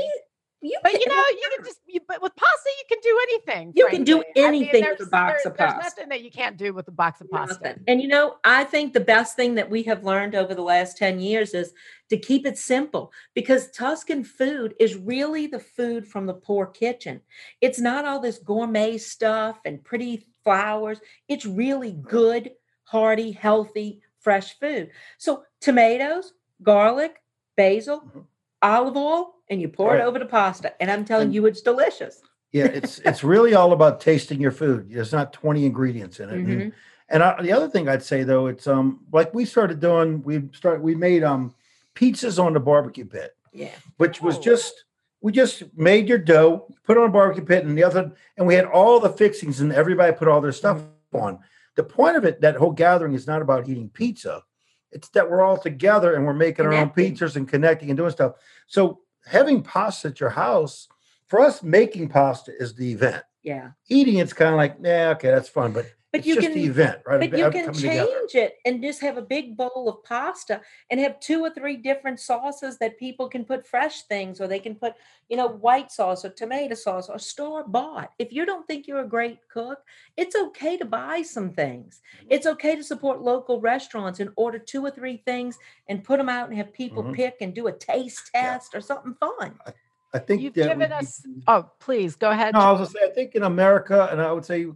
You 0.63 0.79
but 0.83 0.93
you 0.93 1.09
know, 1.09 1.17
you 1.17 1.51
can 1.57 1.65
just, 1.65 1.81
you, 1.87 2.01
but 2.07 2.23
with 2.23 2.37
pasta, 2.37 2.71
you 2.79 2.85
can 2.89 2.99
do 3.03 3.19
anything. 3.23 3.73
You 3.75 3.89
frankly. 3.89 3.99
can 3.99 4.05
do 4.05 4.25
anything 4.37 4.85
I 4.85 4.89
mean, 4.89 4.97
with 4.99 5.09
a 5.09 5.11
box 5.11 5.43
there, 5.43 5.53
of 5.53 5.59
pasta. 5.59 5.79
There's 5.81 5.97
nothing 5.97 6.09
that 6.11 6.23
you 6.23 6.31
can't 6.31 6.57
do 6.57 6.73
with 6.73 6.87
a 6.87 6.93
box 6.93 7.21
of 7.21 7.29
pasta. 7.31 7.55
Nothing. 7.55 7.85
And 7.89 8.01
you 8.01 8.07
know, 8.07 8.37
I 8.45 8.63
think 8.63 8.93
the 8.93 9.01
best 9.01 9.35
thing 9.35 9.57
that 9.57 9.69
we 9.69 9.83
have 9.83 10.05
learned 10.05 10.37
over 10.37 10.55
the 10.55 10.63
last 10.63 10.97
10 10.97 11.19
years 11.19 11.53
is 11.53 11.75
to 12.11 12.17
keep 12.17 12.47
it 12.47 12.59
simple 12.59 13.13
because 13.35 13.71
Tuscan 13.73 14.23
food 14.23 14.75
is 14.79 14.95
really 14.95 15.49
the 15.49 15.59
food 15.59 16.07
from 16.07 16.27
the 16.27 16.35
poor 16.35 16.67
kitchen. 16.67 17.21
It's 17.61 17.81
not 17.81 18.05
all 18.05 18.21
this 18.21 18.39
gourmet 18.39 18.99
stuff 18.99 19.59
and 19.65 19.83
pretty 19.83 20.29
flowers. 20.45 21.01
It's 21.27 21.45
really 21.45 21.93
good, 21.93 22.53
hearty, 22.85 23.33
healthy, 23.33 24.03
fresh 24.21 24.59
food. 24.61 24.91
So, 25.19 25.43
tomatoes, 25.61 26.35
garlic, 26.63 27.23
basil, 27.57 28.01
mm-hmm. 28.01 28.21
olive 28.63 28.97
oil, 28.97 29.35
and 29.53 29.61
you 29.61 29.69
pour 29.69 29.91
right. 29.91 30.01
it 30.01 30.05
over 30.05 30.19
the 30.19 30.25
pasta. 30.25 30.73
And 30.81 30.91
I'm 30.91 31.05
telling 31.05 31.27
and, 31.27 31.35
you, 31.35 31.47
it's 31.47 31.61
delicious. 31.61 32.23
yeah, 32.53 32.65
it's 32.65 32.99
it's 33.01 33.23
really 33.23 33.55
all 33.55 33.73
about 33.73 34.01
tasting 34.01 34.41
your 34.41 34.51
food. 34.51 34.91
There's 34.91 35.13
not 35.13 35.33
20 35.33 35.67
ingredients 35.67 36.21
in 36.21 36.31
it. 36.31 36.37
Mm-hmm. 36.37 36.61
And, 36.61 36.73
and 37.11 37.23
I, 37.23 37.43
the 37.43 37.53
other 37.53 37.69
thing 37.69 37.89
I'd 37.89 38.03
say 38.03 38.25
though, 38.25 38.47
it's 38.47 38.67
um 38.67 39.01
like 39.13 39.33
we 39.35 39.45
started 39.45 39.79
doing. 39.79 40.23
We 40.23 40.49
started 40.53 40.83
we 40.83 40.95
made 40.95 41.23
um 41.23 41.55
pizzas 41.95 42.43
on 42.43 42.55
the 42.55 42.61
barbecue 42.61 43.05
pit. 43.05 43.37
Yeah, 43.53 43.75
which 43.99 44.23
was 44.23 44.39
oh. 44.39 44.43
just 44.43 44.85
we 45.21 45.31
just 45.31 45.63
made 45.77 46.09
your 46.09 46.19
dough, 46.19 46.67
put 46.85 46.97
it 46.97 47.01
on 47.01 47.11
a 47.11 47.13
barbecue 47.13 47.45
pit, 47.45 47.65
and 47.65 47.77
the 47.77 47.85
other, 47.85 48.11
and 48.37 48.47
we 48.47 48.55
had 48.55 48.65
all 48.65 48.99
the 48.99 49.11
fixings, 49.11 49.61
and 49.61 49.73
everybody 49.73 50.13
put 50.13 50.27
all 50.27 50.41
their 50.41 50.53
stuff 50.53 50.79
mm-hmm. 50.79 51.19
on. 51.19 51.39
The 51.77 51.85
point 51.85 52.17
of 52.17 52.25
it, 52.25 52.41
that 52.41 52.57
whole 52.57 52.73
gathering, 52.73 53.15
is 53.15 53.27
not 53.27 53.43
about 53.43 53.69
eating 53.69 53.91
pizza. 53.91 54.43
It's 54.91 55.09
that 55.11 55.31
we're 55.31 55.43
all 55.43 55.57
together 55.57 56.15
and 56.15 56.27
we're 56.27 56.35
making 56.35 56.65
connecting. 56.67 56.79
our 56.79 56.85
own 56.85 56.91
pizzas 56.91 57.37
and 57.37 57.49
connecting 57.49 57.91
and 57.91 57.97
doing 57.97 58.11
stuff. 58.11 58.35
So 58.67 59.01
having 59.27 59.63
pasta 59.63 60.09
at 60.09 60.21
your 60.21 60.31
house, 60.31 60.89
for 61.27 61.41
us, 61.41 61.63
making 61.63 62.09
pasta 62.09 62.53
is 62.59 62.75
the 62.75 62.93
event. 62.93 63.25
Yeah. 63.43 63.71
Eating 63.89 64.19
it's 64.19 64.33
kind 64.33 64.51
of 64.51 64.57
like, 64.57 64.77
yeah, 64.83 65.11
okay, 65.17 65.31
that's 65.31 65.49
fun. 65.49 65.73
But 65.73 65.87
but 66.13 66.19
it's 66.19 66.27
you 66.27 66.35
just 66.35 66.47
can 66.47 66.55
the 66.55 66.65
event, 66.67 66.99
right? 67.07 67.31
but 67.31 67.39
you 67.39 67.51
can 67.51 67.73
change 67.73 67.81
together. 67.81 68.27
it 68.35 68.59
and 68.67 68.83
just 68.83 69.01
have 69.01 69.17
a 69.17 69.23
big 69.23 69.57
bowl 69.57 69.89
of 69.89 70.05
pasta 70.05 70.61
and 70.91 71.01
have 71.01 71.19
two 71.21 71.41
or 71.43 71.49
three 71.49 71.75
different 71.77 72.21
sauces 72.21 72.77
that 72.79 72.99
people 72.99 73.29
can 73.31 73.45
put 73.47 73.67
fresh 73.67 74.03
things 74.03 74.39
or 74.39 74.47
they 74.47 74.59
can 74.59 74.75
put, 74.75 74.93
you 75.31 75.39
know, 75.39 75.49
white 75.49 75.91
sauce 75.91 76.23
or 76.23 76.29
tomato 76.29 76.75
sauce 76.75 77.09
or 77.09 77.19
store 77.19 77.65
bought. 77.67 78.11
If 78.19 78.31
you 78.31 78.45
don't 78.45 78.67
think 78.67 78.87
you're 78.87 79.01
a 79.01 79.09
great 79.09 79.39
cook, 79.49 79.79
it's 80.19 80.37
okay 80.37 80.77
to 80.77 80.85
buy 80.85 81.23
some 81.23 81.51
things. 81.51 82.03
Mm-hmm. 82.19 82.27
It's 82.29 82.47
okay 82.47 82.77
to 82.77 82.85
support 82.85 83.23
local 83.23 83.59
restaurants 83.59 84.21
and 84.21 84.31
order 84.37 84.59
two 84.59 84.85
or 84.85 84.91
three 84.91 85.23
things 85.25 85.59
and 85.89 86.05
put 86.05 86.19
them 86.19 86.29
out 86.29 86.51
and 86.51 86.59
have 86.59 86.75
people 86.75 87.03
mm-hmm. 87.03 87.15
pick 87.15 87.37
and 87.41 87.55
do 87.55 87.69
a 87.69 87.73
taste 87.73 88.31
test 88.35 88.73
yeah. 88.75 88.79
or 88.79 88.83
something 88.83 89.15
fun. 89.15 89.55
I, 89.67 89.73
I 90.13 90.19
think 90.19 90.43
you've 90.43 90.53
given 90.53 90.79
we, 90.79 90.85
us. 90.85 91.27
Oh, 91.49 91.71
please 91.81 92.17
go 92.17 92.31
ahead. 92.31 92.53
No, 92.53 92.61
I 92.61 92.73
was 92.73 92.81
gonna 92.81 92.91
say 92.91 93.11
I 93.11 93.15
think 93.15 93.35
in 93.35 93.45
America, 93.45 94.11
and 94.13 94.21
I 94.21 94.31
would 94.31 94.45
say 94.45 94.67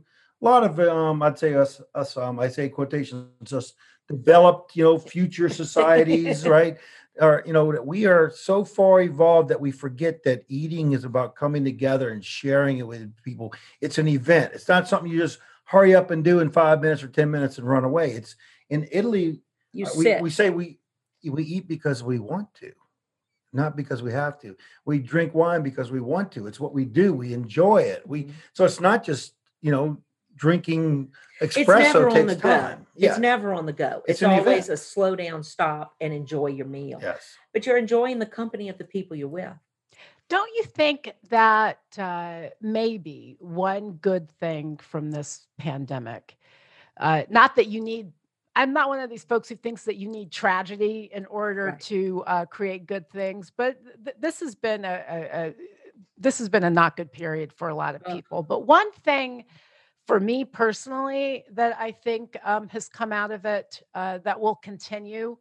a 0.41 0.45
lot 0.45 0.65
of 0.65 0.79
um, 0.81 1.23
I'd 1.23 1.39
say 1.39 1.55
us, 1.55 1.81
us 1.95 2.17
um, 2.17 2.39
I 2.39 2.49
say 2.49 2.69
quotations, 2.69 3.29
just 3.43 3.75
developed, 4.09 4.77
you 4.77 4.85
know, 4.85 4.99
future 4.99 5.49
societies, 5.63 6.47
right? 6.47 6.77
Or 7.19 7.43
you 7.47 7.53
know, 7.53 7.65
we 7.65 8.07
are 8.07 8.31
so 8.31 8.65
far 8.65 9.01
evolved 9.01 9.49
that 9.49 9.61
we 9.61 9.71
forget 9.71 10.23
that 10.25 10.45
eating 10.49 10.93
is 10.93 11.05
about 11.05 11.35
coming 11.35 11.65
together 11.65 12.11
and 12.11 12.23
sharing 12.23 12.79
it 12.79 12.87
with 12.87 13.15
people. 13.23 13.55
It's 13.81 13.99
an 13.99 14.09
event. 14.09 14.53
It's 14.55 14.69
not 14.69 14.87
something 14.87 15.11
you 15.11 15.19
just 15.19 15.39
hurry 15.65 15.95
up 15.95 16.11
and 16.11 16.23
do 16.23 16.41
in 16.41 16.51
five 16.51 16.83
minutes 16.83 17.03
or 17.03 17.09
ten 17.09 17.31
minutes 17.31 17.57
and 17.57 17.67
run 17.67 17.85
away. 17.85 18.13
It's 18.13 18.37
in 18.69 18.87
Italy. 18.93 19.41
You 19.73 19.87
uh, 19.87 19.91
we, 19.97 20.21
we 20.21 20.31
say 20.31 20.51
we 20.51 20.79
we 21.25 21.43
eat 21.43 21.67
because 21.67 22.03
we 22.03 22.19
want 22.19 22.53
to 22.57 22.73
not 23.53 23.75
because 23.75 24.03
we 24.03 24.13
have 24.13 24.39
to. 24.41 24.55
We 24.85 24.99
drink 24.99 25.35
wine 25.35 25.63
because 25.63 25.91
we 25.91 26.01
want 26.01 26.31
to. 26.33 26.47
It's 26.47 26.61
what 26.61 26.75
we 26.75 26.85
do. 26.85 27.15
We 27.15 27.33
enjoy 27.33 27.79
it. 27.79 28.07
We 28.07 28.25
mm-hmm. 28.25 28.33
so 28.53 28.65
it's 28.65 28.81
not 28.81 29.03
just 29.03 29.33
you 29.63 29.73
know 29.73 29.97
drinking 30.37 31.11
espresso 31.41 31.57
it's 31.59 31.69
never 31.69 32.09
on 32.11 32.27
the 32.27 32.37
time. 32.37 32.79
Go. 32.79 32.87
Yeah. 32.97 33.11
It's 33.11 33.19
never 33.19 33.53
on 33.53 33.67
the 33.67 33.73
go. 33.73 34.03
It's, 34.07 34.23
it's 34.23 34.23
always 34.23 34.65
event. 34.65 34.69
a 34.69 34.77
slow 34.77 35.17
down, 35.17 35.43
stop, 35.43 35.95
and 36.01 36.13
enjoy 36.13 36.49
your 36.49 36.67
meal. 36.67 36.99
Yes. 37.03 37.37
But 37.53 37.67
you're 37.67 37.79
enjoying 37.79 38.19
the 38.19 38.27
company 38.27 38.69
of 38.69 38.79
the 38.79 38.85
people 38.85 39.17
you're 39.17 39.29
with. 39.29 39.53
Don't 40.29 40.51
you 40.57 40.65
think 40.65 41.13
that 41.29 41.79
uh, 41.99 42.49
maybe 42.61 43.37
one 43.39 43.93
good 43.93 44.31
thing 44.41 44.77
from 44.79 45.11
this 45.11 45.47
pandemic, 45.57 46.37
uh, 46.99 47.23
not 47.31 47.55
that 47.57 47.69
you 47.69 47.81
need, 47.81 48.11
I'm 48.57 48.73
not 48.73 48.89
one 48.89 48.99
of 48.99 49.09
these 49.09 49.23
folks 49.23 49.49
who 49.49 49.55
thinks 49.55 49.85
that 49.85 49.97
you 49.97 50.09
need 50.09 50.33
tragedy 50.33 51.11
in 51.13 51.27
order 51.27 51.67
right. 51.67 51.81
to 51.81 52.25
uh, 52.27 52.45
create 52.47 52.87
good 52.87 53.09
things, 53.11 53.53
but 53.57 53.79
th- 54.05 54.17
this 54.19 54.41
has 54.41 54.57
been 54.57 54.85
a, 54.85 55.05
a, 55.09 55.47
a, 55.47 55.55
this 56.19 56.39
has 56.39 56.49
been 56.49 56.65
a 56.65 56.71
not 56.71 56.97
good 56.97 57.13
period 57.13 57.53
for 57.53 57.69
a 57.69 57.75
lot 57.75 57.95
of 57.95 58.03
people. 58.05 58.43
But 58.43 58.67
one 58.67 58.91
thing 59.05 59.45
for 60.07 60.21
me 60.21 60.45
personally 60.45 61.45
that 61.53 61.77
I 61.79 61.91
think 61.91 62.37
um, 62.45 62.69
has 62.69 62.89
come 62.89 63.13
out 63.13 63.31
of 63.31 63.45
it 63.45 63.83
uh, 63.95 64.19
that 64.19 64.41
will 64.41 64.55
continue 64.55 65.37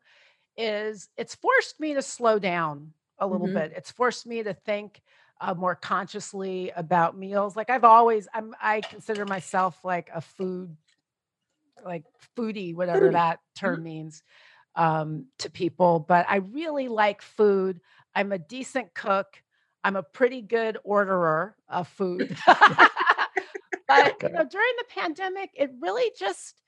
is 0.58 1.10
it's 1.18 1.36
forced 1.36 1.80
me 1.80 1.94
to 1.94 2.02
slow 2.02 2.40
down 2.40 2.92
a 3.20 3.28
little 3.28 3.48
mm-hmm. 3.48 3.58
bit. 3.58 3.74
It's 3.76 3.92
forced 3.92 4.26
me 4.26 4.44
to 4.44 4.54
think 4.54 5.02
uh, 5.42 5.54
more 5.54 5.76
consciously 5.76 6.72
about 6.76 7.18
meals. 7.18 7.56
Like 7.56 7.70
I've 7.70 7.84
always, 7.84 8.28
I'm, 8.34 8.56
I 8.62 8.82
consider 8.82 9.26
myself 9.26 9.84
like 9.84 10.10
a 10.14 10.22
food, 10.22 10.76
like 11.86 12.04
foodie, 12.38 12.74
whatever 12.74 13.12
that 13.12 13.40
term 13.56 13.76
mm-hmm. 13.76 13.84
means 13.84 14.24
um, 14.76 15.26
to 15.40 15.50
people. 15.50 16.00
But 16.00 16.26
I 16.28 16.38
really 16.38 16.88
like 16.88 17.22
food. 17.22 17.80
I'm 18.16 18.32
a 18.32 18.40
decent 18.40 18.94
cook. 18.94 19.28
I'm 19.84 19.96
a 19.96 20.04
pretty 20.04 20.42
good 20.42 20.78
orderer 20.84 21.56
of 21.70 21.88
food. 21.88 22.36
but 23.88 24.16
you 24.22 24.30
know, 24.30 24.46
during 24.46 24.74
the 24.78 24.86
pandemic, 24.90 25.52
it 25.54 25.72
really 25.80 26.12
just 26.18 26.62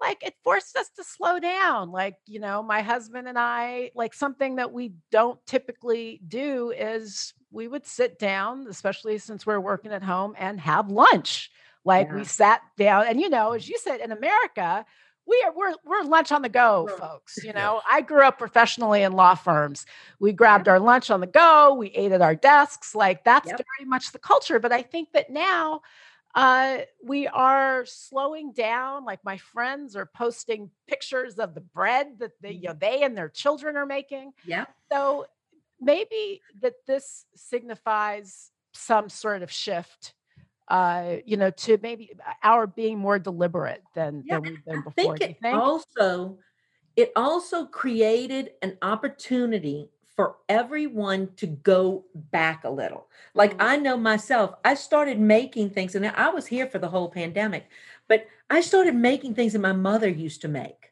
like 0.00 0.22
it 0.22 0.34
forced 0.44 0.76
us 0.76 0.90
to 0.96 1.04
slow 1.04 1.40
down. 1.40 1.90
Like, 1.90 2.16
you 2.26 2.40
know, 2.40 2.62
my 2.62 2.82
husband 2.82 3.28
and 3.28 3.38
I, 3.38 3.90
like 3.94 4.14
something 4.14 4.56
that 4.56 4.72
we 4.72 4.92
don't 5.10 5.44
typically 5.46 6.20
do 6.28 6.70
is 6.70 7.32
we 7.50 7.68
would 7.68 7.86
sit 7.86 8.18
down, 8.18 8.66
especially 8.68 9.18
since 9.18 9.46
we're 9.46 9.60
working 9.60 9.92
at 9.92 10.02
home, 10.02 10.34
and 10.38 10.60
have 10.60 10.90
lunch. 10.90 11.50
Like 11.84 12.08
yeah. 12.08 12.16
we 12.16 12.24
sat 12.24 12.60
down, 12.76 13.06
and 13.06 13.20
you 13.20 13.28
know, 13.28 13.52
as 13.52 13.68
you 13.68 13.78
said, 13.78 14.00
in 14.00 14.12
America, 14.12 14.84
we 15.28 15.42
are 15.46 15.52
we're 15.54 15.74
we're 15.84 16.02
lunch 16.02 16.32
on 16.32 16.42
the 16.42 16.48
go 16.48 16.88
folks 16.98 17.38
you 17.44 17.52
know 17.52 17.82
i 17.88 18.00
grew 18.00 18.22
up 18.22 18.38
professionally 18.38 19.02
in 19.02 19.12
law 19.12 19.34
firms 19.34 19.84
we 20.18 20.32
grabbed 20.32 20.68
our 20.68 20.80
lunch 20.80 21.10
on 21.10 21.20
the 21.20 21.26
go 21.26 21.74
we 21.74 21.88
ate 21.88 22.12
at 22.12 22.22
our 22.22 22.34
desks 22.34 22.94
like 22.94 23.22
that's 23.24 23.46
yep. 23.46 23.60
very 23.76 23.88
much 23.88 24.10
the 24.12 24.18
culture 24.18 24.58
but 24.58 24.72
i 24.72 24.80
think 24.80 25.12
that 25.12 25.30
now 25.30 25.80
uh, 26.38 26.78
we 27.02 27.26
are 27.26 27.84
slowing 27.84 28.52
down. 28.52 29.04
Like 29.04 29.24
my 29.24 29.38
friends 29.38 29.96
are 29.96 30.06
posting 30.06 30.70
pictures 30.86 31.34
of 31.40 31.54
the 31.54 31.60
bread 31.60 32.18
that 32.20 32.30
they, 32.40 32.52
you 32.52 32.68
know, 32.68 32.76
they 32.78 33.02
and 33.02 33.18
their 33.18 33.28
children 33.28 33.76
are 33.76 33.86
making. 33.86 34.32
Yeah. 34.46 34.66
So 34.92 35.26
maybe 35.80 36.40
that 36.62 36.74
this 36.86 37.26
signifies 37.34 38.52
some 38.72 39.08
sort 39.08 39.42
of 39.42 39.50
shift 39.50 40.14
uh, 40.68 41.16
you 41.24 41.38
know, 41.38 41.50
to 41.50 41.78
maybe 41.82 42.10
uh, 42.26 42.32
our 42.42 42.66
being 42.66 42.98
more 42.98 43.18
deliberate 43.18 43.82
than, 43.94 44.22
yeah, 44.26 44.34
than 44.34 44.42
we've 44.42 44.64
been 44.64 44.82
before. 44.82 45.14
I 45.14 45.18
think 45.18 45.30
it 45.30 45.40
think? 45.40 45.56
also 45.56 46.38
it 46.94 47.10
also 47.16 47.64
created 47.64 48.50
an 48.60 48.76
opportunity 48.82 49.88
for 50.18 50.34
everyone 50.48 51.28
to 51.36 51.46
go 51.46 52.04
back 52.12 52.64
a 52.64 52.68
little. 52.68 53.06
Like 53.34 53.52
mm-hmm. 53.52 53.62
I 53.62 53.76
know 53.76 53.96
myself, 53.96 54.52
I 54.64 54.74
started 54.74 55.20
making 55.20 55.70
things, 55.70 55.94
and 55.94 56.04
I 56.04 56.28
was 56.30 56.44
here 56.44 56.66
for 56.66 56.80
the 56.80 56.88
whole 56.88 57.08
pandemic, 57.08 57.68
but 58.08 58.26
I 58.50 58.60
started 58.60 58.96
making 58.96 59.36
things 59.36 59.52
that 59.52 59.60
my 59.60 59.72
mother 59.72 60.08
used 60.08 60.40
to 60.40 60.48
make. 60.48 60.90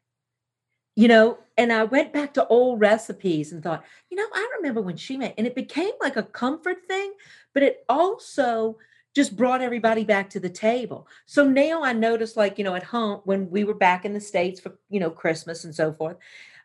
You 0.95 1.09
know, 1.09 1.39
and 1.59 1.73
I 1.73 1.83
went 1.83 2.13
back 2.13 2.35
to 2.35 2.47
old 2.47 2.79
recipes 2.79 3.51
and 3.51 3.65
thought, 3.65 3.85
you 4.11 4.17
know, 4.17 4.29
I 4.33 4.49
remember 4.59 4.81
when 4.81 4.97
she 4.97 5.17
made, 5.17 5.35
and 5.37 5.45
it 5.45 5.57
became 5.57 5.91
like 6.01 6.17
a 6.17 6.23
comfort 6.23 6.87
thing, 6.87 7.13
but 7.53 7.65
it 7.65 7.85
also 7.89 8.79
just 9.13 9.37
brought 9.37 9.61
everybody 9.61 10.05
back 10.05 10.31
to 10.31 10.39
the 10.39 10.49
table. 10.49 11.09
So 11.27 11.45
now 11.45 11.83
I 11.83 11.93
noticed, 11.95 12.37
like, 12.37 12.59
you 12.59 12.65
know, 12.65 12.77
at 12.77 12.85
home 12.85 13.23
when 13.25 13.51
we 13.51 13.65
were 13.65 13.75
back 13.75 14.05
in 14.05 14.15
the 14.15 14.21
States 14.21 14.61
for, 14.61 14.79
you 14.89 15.01
know, 15.01 15.11
Christmas 15.11 15.65
and 15.65 15.75
so 15.75 15.93
forth, 15.93 16.17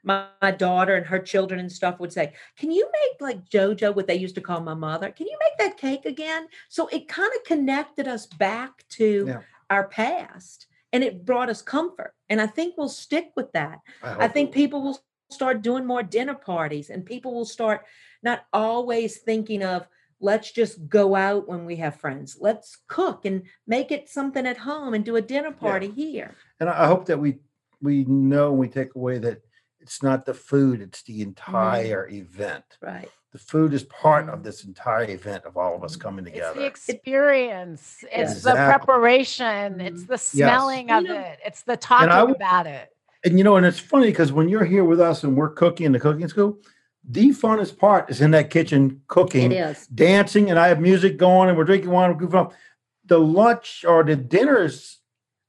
my, 0.04 0.26
my, 0.42 0.52
daughter 0.52 0.96
and 0.96 1.06
her 1.06 1.20
children 1.20 1.60
and 1.60 1.72
stuff 1.72 2.00
would 2.00 2.12
say, 2.12 2.34
Can 2.58 2.72
you 2.72 2.90
make 2.92 3.22
like 3.22 3.50
JoJo, 3.50 3.96
what 3.96 4.08
they 4.08 4.16
used 4.16 4.36
to 4.36 4.42
call 4.42 4.62
my 4.62 4.74
mother? 4.74 5.12
Can 5.12 5.28
you 5.28 5.38
make 5.40 5.58
that 5.60 5.78
cake 5.78 6.06
again? 6.06 6.48
So 6.70 6.88
it 6.88 7.08
kind 7.08 7.32
of 7.36 7.44
connected 7.44 8.08
us 8.08 8.26
back 8.26 8.84
to 8.90 9.26
yeah. 9.28 9.42
our 9.70 9.88
past 9.88 10.68
and 10.94 11.04
it 11.04 11.26
brought 11.26 11.50
us 11.50 11.62
comfort. 11.62 12.14
And 12.30 12.42
I 12.42 12.48
think 12.48 12.76
we'll 12.78 12.90
stick 12.90 13.32
with 13.36 13.52
that. 13.54 13.80
I, 14.04 14.26
I 14.26 14.28
think 14.28 14.52
people 14.52 14.82
will 14.82 15.00
start 15.30 15.62
doing 15.62 15.86
more 15.86 16.04
dinner 16.04 16.36
parties 16.36 16.90
and 16.90 17.06
people 17.06 17.34
will 17.34 17.46
start 17.46 17.86
not 18.24 18.46
always 18.54 19.18
thinking 19.18 19.64
of, 19.64 19.88
let's 20.20 20.52
just 20.52 20.88
go 20.88 21.16
out 21.16 21.48
when 21.48 21.66
we 21.66 21.78
have 21.78 22.00
friends. 22.00 22.38
Let's 22.40 22.78
cook 22.88 23.26
and 23.26 23.44
make 23.66 23.92
it 23.92 24.10
something 24.10 24.46
at 24.46 24.58
home 24.58 24.94
and 24.94 25.04
do 25.04 25.16
a 25.16 25.22
dinner 25.22 25.52
party 25.52 25.88
yeah. 25.88 26.06
here. 26.06 26.36
And 26.60 26.70
I 26.70 26.88
hope 26.88 27.06
that 27.06 27.20
we 27.20 27.40
we 27.82 28.04
know 28.06 28.54
we 28.54 28.68
take 28.68 28.94
away 28.94 29.18
that 29.18 29.42
it's 29.82 30.04
not 30.04 30.26
the 30.26 30.34
food, 30.34 30.82
it's 30.82 31.04
the 31.04 31.20
mm. 31.20 31.24
entire 31.24 32.08
mm. 32.08 32.13
event. 32.13 32.63
Right. 32.82 33.10
The 33.32 33.39
food 33.39 33.74
is 33.74 33.84
part 33.84 34.28
mm. 34.28 34.34
of 34.34 34.44
this 34.44 34.63
entire 34.65 35.10
event 35.10 35.46
of 35.46 35.58
all 35.58 35.76
of 35.76 35.84
us 35.84 35.96
mm. 35.96 36.02
coming 36.02 36.26
together. 36.26 36.60
It's 36.62 36.86
the 36.86 36.94
experience, 36.94 38.04
it's 38.12 38.32
exactly. 38.34 38.52
the 38.52 38.86
preparation, 38.86 39.82
it's 39.82 40.06
the 40.06 40.17
smelling 40.17 40.89
yes. 40.89 40.98
of 41.00 41.04
you 41.04 41.13
know, 41.13 41.20
it, 41.20 41.39
it's 41.46 41.62
the 41.63 41.78
talking 41.78 42.36
about 42.36 42.67
it. 42.67 42.89
And 43.24 43.38
you 43.38 43.44
know, 43.44 43.56
and 43.56 43.65
it's 43.65 43.80
funny 43.80 44.08
because 44.08 44.32
when 44.32 44.50
you're 44.50 44.65
here 44.65 44.84
with 44.84 45.00
us 45.00 45.24
and 45.24 45.36
we're 45.36 45.52
cooking 45.52 45.86
in 45.86 45.91
the 45.91 46.00
cooking 46.00 46.28
school, 46.28 46.58
the 47.08 47.30
funnest 47.30 47.78
part 47.78 48.10
is 48.10 48.22
in 48.22 48.32
that 48.32 48.50
kitchen 48.50 49.02
cooking, 49.08 49.52
it 49.52 49.72
is. 49.72 49.88
dancing, 49.88 50.50
and 50.50 50.60
I 50.60 50.67
have 50.67 50.80
music 50.80 51.17
going 51.17 51.50
and 51.50 51.58
we're 51.58 51.63
drinking 51.63 51.89
wine, 51.89 52.10
we're 52.12 52.28
goofing 52.28 52.46
off. 52.46 52.54
The 53.06 53.20
lunch 53.20 53.84
or 53.88 54.04
the 54.04 54.15
dinners 54.15 55.01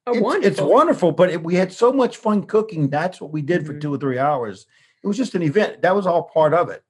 it's, 0.06 0.20
wonderful. 0.20 0.50
it's 0.50 0.60
wonderful, 0.60 1.12
but 1.12 1.30
it, 1.30 1.42
we 1.42 1.54
had 1.54 1.72
so 1.72 1.92
much 1.92 2.16
fun 2.16 2.44
cooking. 2.44 2.88
That's 2.88 3.20
what 3.20 3.32
we 3.32 3.42
did 3.42 3.62
mm-hmm. 3.62 3.74
for 3.74 3.78
two 3.78 3.94
or 3.94 3.98
three 3.98 4.18
hours. 4.18 4.66
It 5.02 5.06
was 5.06 5.16
just 5.16 5.34
an 5.34 5.42
event. 5.42 5.82
That 5.82 5.94
was 5.94 6.06
all 6.06 6.24
part 6.24 6.54
of 6.54 6.70
it. 6.70 6.82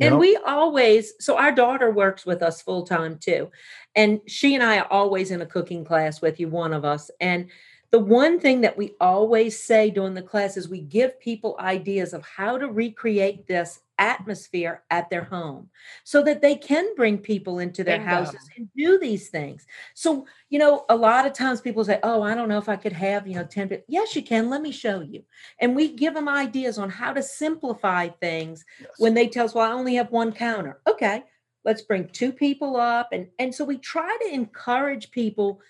And 0.00 0.14
know? 0.14 0.18
we 0.18 0.36
always, 0.36 1.14
so 1.20 1.38
our 1.38 1.52
daughter 1.52 1.90
works 1.90 2.26
with 2.26 2.42
us 2.42 2.60
full 2.60 2.86
time 2.86 3.18
too. 3.18 3.50
And 3.94 4.20
she 4.26 4.54
and 4.54 4.62
I 4.62 4.80
are 4.80 4.92
always 4.92 5.30
in 5.30 5.40
a 5.40 5.46
cooking 5.46 5.84
class 5.84 6.20
with 6.20 6.38
you, 6.38 6.48
one 6.48 6.74
of 6.74 6.84
us. 6.84 7.10
And 7.20 7.48
the 7.90 7.98
one 7.98 8.38
thing 8.38 8.60
that 8.62 8.76
we 8.76 8.94
always 9.00 9.62
say 9.62 9.90
during 9.90 10.14
the 10.14 10.22
class 10.22 10.56
is 10.56 10.68
we 10.68 10.82
give 10.82 11.18
people 11.18 11.56
ideas 11.58 12.12
of 12.12 12.26
how 12.26 12.58
to 12.58 12.68
recreate 12.68 13.46
this 13.46 13.80
atmosphere 13.98 14.82
at 14.90 15.08
their 15.10 15.24
home 15.24 15.68
so 16.04 16.22
that 16.22 16.42
they 16.42 16.54
can 16.54 16.94
bring 16.94 17.18
people 17.18 17.58
into 17.58 17.82
their 17.82 17.98
Bingo. 17.98 18.14
houses 18.14 18.48
and 18.56 18.68
do 18.76 18.98
these 18.98 19.28
things. 19.28 19.66
So, 19.94 20.26
you 20.50 20.58
know, 20.58 20.84
a 20.88 20.96
lot 20.96 21.26
of 21.26 21.32
times 21.32 21.60
people 21.60 21.84
say, 21.84 21.98
Oh, 22.02 22.22
I 22.22 22.34
don't 22.34 22.48
know 22.48 22.58
if 22.58 22.68
I 22.68 22.76
could 22.76 22.92
have, 22.92 23.26
you 23.26 23.34
know, 23.34 23.44
10 23.44 23.68
people. 23.68 23.84
Yes, 23.88 24.14
you 24.14 24.22
can. 24.22 24.50
Let 24.50 24.62
me 24.62 24.72
show 24.72 25.00
you. 25.00 25.22
And 25.60 25.74
we 25.74 25.94
give 25.94 26.14
them 26.14 26.28
ideas 26.28 26.78
on 26.78 26.90
how 26.90 27.12
to 27.12 27.22
simplify 27.22 28.08
things 28.08 28.64
yes. 28.80 28.90
when 28.98 29.14
they 29.14 29.28
tell 29.28 29.46
us, 29.46 29.54
Well, 29.54 29.70
I 29.70 29.74
only 29.74 29.94
have 29.94 30.10
one 30.10 30.32
counter. 30.32 30.80
Okay, 30.86 31.24
let's 31.64 31.82
bring 31.82 32.08
two 32.08 32.32
people 32.32 32.76
up. 32.76 33.08
And, 33.12 33.28
and 33.38 33.54
so 33.54 33.64
we 33.64 33.78
try 33.78 34.16
to 34.22 34.34
encourage 34.34 35.10
people 35.10 35.60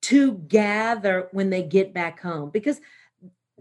to 0.00 0.34
gather 0.46 1.28
when 1.32 1.50
they 1.50 1.62
get 1.62 1.92
back 1.92 2.20
home 2.20 2.50
because 2.50 2.80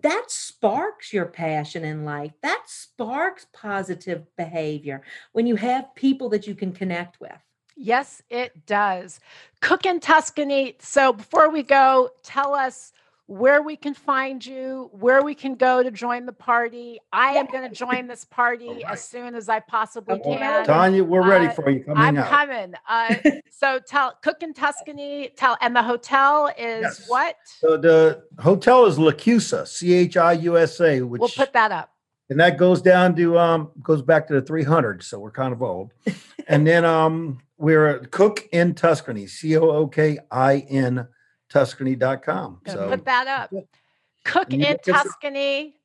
that 0.02 0.26
sparks 0.28 1.12
your 1.12 1.26
passion 1.26 1.84
in 1.84 2.06
life. 2.06 2.34
That 2.42 2.64
sparks 2.68 3.48
positive 3.54 4.24
behavior 4.36 5.02
when 5.32 5.48
you 5.48 5.56
have 5.56 5.96
people 5.96 6.30
that 6.30 6.48
you 6.48 6.56
can 6.56 6.72
connect 6.72 7.20
with. 7.20 7.38
Yes, 7.76 8.24
it 8.30 8.66
does. 8.66 9.20
Cook 9.62 9.86
in 9.86 10.00
Tuscany. 10.00 10.76
So 10.80 11.14
before 11.14 11.50
we 11.50 11.62
go, 11.62 12.10
tell 12.24 12.56
us 12.56 12.92
where 13.28 13.62
we 13.62 13.76
can 13.76 13.94
find 13.94 14.44
you, 14.44 14.90
where 14.94 15.22
we 15.22 15.36
can 15.36 15.56
go 15.56 15.84
to 15.84 15.92
join 15.92 16.26
the 16.26 16.34
party. 16.34 17.00
I 17.12 17.34
am 17.34 17.46
going 17.48 17.70
to 17.70 17.76
join 17.76 18.08
this 18.08 18.24
party 18.24 18.70
right. 18.70 18.84
as 18.88 19.04
soon 19.04 19.36
as 19.36 19.50
I 19.50 19.60
possibly 19.60 20.20
can. 20.20 20.66
Tanya, 20.66 21.04
we're 21.04 21.28
ready 21.28 21.48
uh, 21.48 21.52
for 21.52 21.70
you. 21.70 21.84
Coming 21.84 22.02
I'm 22.02 22.18
out. 22.18 22.30
coming. 22.30 22.74
Uh, 22.88 23.16
so 23.52 23.80
tell 23.86 24.18
Cook 24.24 24.44
in 24.44 24.54
Tuscany. 24.54 25.30
Tell 25.36 25.58
and 25.62 25.76
the 25.76 25.84
hotel 25.84 26.48
is 26.58 26.84
yes. 26.84 27.06
what? 27.10 27.36
So 27.60 27.76
the 27.76 28.24
hotel 28.40 28.86
is 28.86 28.98
Chiusa, 28.98 29.68
C 29.68 29.94
H 29.94 30.16
I 30.16 30.32
U 30.34 30.58
S 30.58 30.80
A. 30.80 31.02
Which 31.02 31.20
we'll 31.20 31.30
put 31.30 31.52
that 31.52 31.74
up. 31.74 31.92
And 32.30 32.40
that 32.40 32.58
goes 32.58 32.82
down 32.82 33.16
to 33.18 33.38
um 33.38 33.72
goes 33.84 34.02
back 34.02 34.28
to 34.28 34.36
the 34.36 34.42
300. 34.42 35.04
So 35.04 35.20
we're 35.20 35.32
kind 35.32 35.52
of 35.52 35.62
old. 35.62 35.92
and 36.48 36.66
then 36.66 36.86
um 36.86 37.40
we're 37.58 38.00
Cook 38.12 38.48
in 38.54 38.74
Tuscany, 38.74 39.28
C 39.28 39.58
O 39.58 39.70
O 39.70 39.88
K 39.88 40.18
I 40.32 40.60
N 40.70 41.08
tuscany.com. 41.50 42.62
So 42.68 42.90
put 42.90 43.06
that 43.06 43.28
up. 43.28 43.54
Cook 44.24 44.54
in 44.54 44.78
Tuscany, 44.86 45.76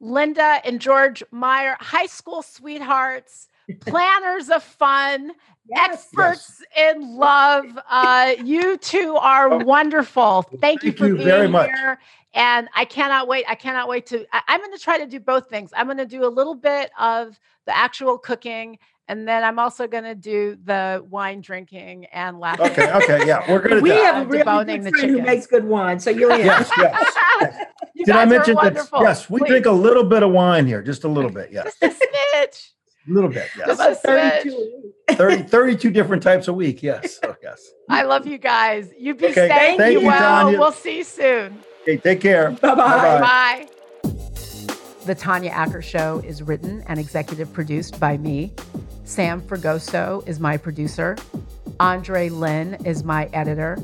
Linda 0.00 0.60
and 0.64 0.80
George 0.80 1.22
Meyer, 1.30 1.76
high 1.80 2.06
school 2.06 2.42
sweethearts, 2.42 3.48
planners 3.80 4.50
of 4.50 4.62
fun, 4.62 5.32
yes, 5.68 5.90
experts 5.90 6.62
yes. 6.76 6.94
in 6.94 7.16
love. 7.16 7.78
Uh, 7.88 8.34
you 8.44 8.76
two 8.76 9.16
are 9.16 9.58
wonderful. 9.58 10.42
Thank 10.60 10.82
you 10.82 10.92
for 10.92 11.06
you 11.06 11.14
being 11.14 11.26
very 11.26 11.48
much. 11.48 11.70
here. 11.70 11.98
And 12.34 12.68
I 12.74 12.84
cannot 12.84 13.28
wait. 13.28 13.46
I 13.48 13.54
cannot 13.54 13.88
wait 13.88 14.04
to. 14.06 14.26
I, 14.32 14.42
I'm 14.48 14.60
going 14.60 14.72
to 14.72 14.78
try 14.78 14.98
to 14.98 15.06
do 15.06 15.18
both 15.18 15.48
things. 15.48 15.70
I'm 15.74 15.86
going 15.86 15.96
to 15.96 16.06
do 16.06 16.24
a 16.24 16.28
little 16.28 16.54
bit 16.54 16.90
of 16.98 17.40
the 17.64 17.76
actual 17.76 18.18
cooking 18.18 18.78
and 19.08 19.26
then 19.26 19.44
I'm 19.44 19.58
also 19.58 19.86
going 19.86 20.04
to 20.04 20.14
do 20.14 20.58
the 20.64 21.04
wine 21.08 21.40
drinking 21.40 22.06
and 22.06 22.40
laughing. 22.40 22.66
Okay, 22.66 22.92
okay, 22.92 23.26
yeah, 23.26 23.50
we're 23.50 23.60
going 23.60 23.76
to. 23.76 23.80
We 23.80 23.90
have 23.90 24.26
a 24.26 24.28
really 24.28 24.78
good 24.78 24.94
friend 24.94 25.10
who 25.10 25.22
makes 25.22 25.46
good 25.46 25.64
wine, 25.64 26.00
so 26.00 26.10
you're 26.10 26.32
in. 26.32 26.44
yes, 26.46 26.70
yes. 26.76 27.64
Did 27.96 28.10
I 28.10 28.24
mention 28.24 28.54
that? 28.56 28.88
Yes, 28.94 29.30
we 29.30 29.40
Please. 29.40 29.48
drink 29.48 29.66
a 29.66 29.70
little 29.70 30.04
bit 30.04 30.22
of 30.22 30.32
wine 30.32 30.66
here, 30.66 30.82
just 30.82 31.04
a 31.04 31.08
little 31.08 31.30
bit. 31.30 31.50
Yes, 31.52 31.76
just 31.80 32.02
a 32.02 32.06
smidge. 32.06 32.70
A 33.08 33.12
little 33.12 33.30
bit, 33.30 33.48
yes. 33.56 33.78
Just 33.78 34.02
32, 34.02 34.92
30, 35.10 35.42
32 35.44 35.90
different 35.90 36.22
types 36.22 36.48
a 36.48 36.52
week. 36.52 36.82
Yes, 36.82 37.20
oh, 37.22 37.36
yes. 37.40 37.70
I 37.88 38.02
love 38.02 38.26
you 38.26 38.38
guys. 38.38 38.90
You 38.98 39.14
be 39.14 39.26
okay, 39.26 39.48
safe. 39.48 39.76
Thank 39.76 40.00
you, 40.00 40.06
well. 40.06 40.18
Tanya. 40.18 40.58
We'll 40.58 40.72
see 40.72 40.98
you 40.98 41.04
soon. 41.04 41.62
Okay, 41.82 41.96
take 41.98 42.20
care. 42.20 42.50
Bye-bye. 42.50 42.74
Bye-bye. 42.74 43.20
Bye. 43.20 43.68
The 45.04 45.14
Tanya 45.14 45.50
Acker 45.50 45.82
Show 45.82 46.20
is 46.26 46.42
written 46.42 46.82
and 46.88 46.98
executive 46.98 47.52
produced 47.52 48.00
by 48.00 48.16
me. 48.18 48.52
Sam 49.06 49.40
Fragoso 49.40 50.26
is 50.26 50.40
my 50.40 50.56
producer. 50.56 51.16
Andre 51.78 52.28
Lynn 52.28 52.74
is 52.84 53.04
my 53.04 53.26
editor. 53.32 53.78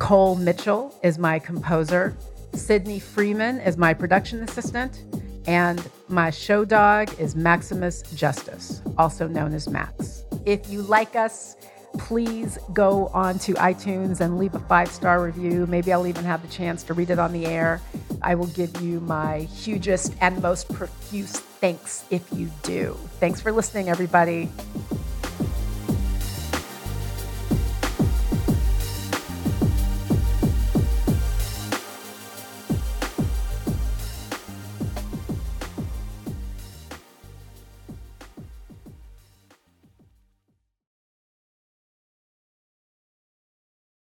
Cole 0.00 0.34
Mitchell 0.34 0.92
is 1.04 1.16
my 1.16 1.38
composer. 1.38 2.16
Sydney 2.54 2.98
Freeman 2.98 3.60
is 3.60 3.76
my 3.76 3.94
production 3.94 4.42
assistant. 4.42 5.04
And 5.46 5.88
my 6.08 6.30
show 6.30 6.64
dog 6.64 7.08
is 7.20 7.36
Maximus 7.36 8.02
Justice, 8.16 8.82
also 8.98 9.28
known 9.28 9.54
as 9.54 9.68
Max. 9.68 10.24
If 10.44 10.68
you 10.68 10.82
like 10.82 11.14
us, 11.14 11.54
please 11.96 12.58
go 12.72 13.08
on 13.08 13.38
to 13.40 13.54
iTunes 13.54 14.20
and 14.20 14.38
leave 14.38 14.54
a 14.54 14.60
five 14.60 14.88
star 14.88 15.22
review. 15.22 15.66
Maybe 15.66 15.92
I'll 15.92 16.06
even 16.06 16.24
have 16.24 16.42
the 16.42 16.48
chance 16.48 16.82
to 16.84 16.94
read 16.94 17.10
it 17.10 17.18
on 17.18 17.32
the 17.32 17.46
air. 17.46 17.80
I 18.22 18.34
will 18.34 18.46
give 18.48 18.80
you 18.80 19.00
my 19.00 19.40
hugest 19.40 20.14
and 20.20 20.40
most 20.42 20.72
profuse 20.72 21.38
thanks 21.60 22.04
if 22.10 22.24
you 22.32 22.50
do. 22.62 22.96
Thanks 23.20 23.40
for 23.40 23.52
listening, 23.52 23.88
everybody. 23.88 24.50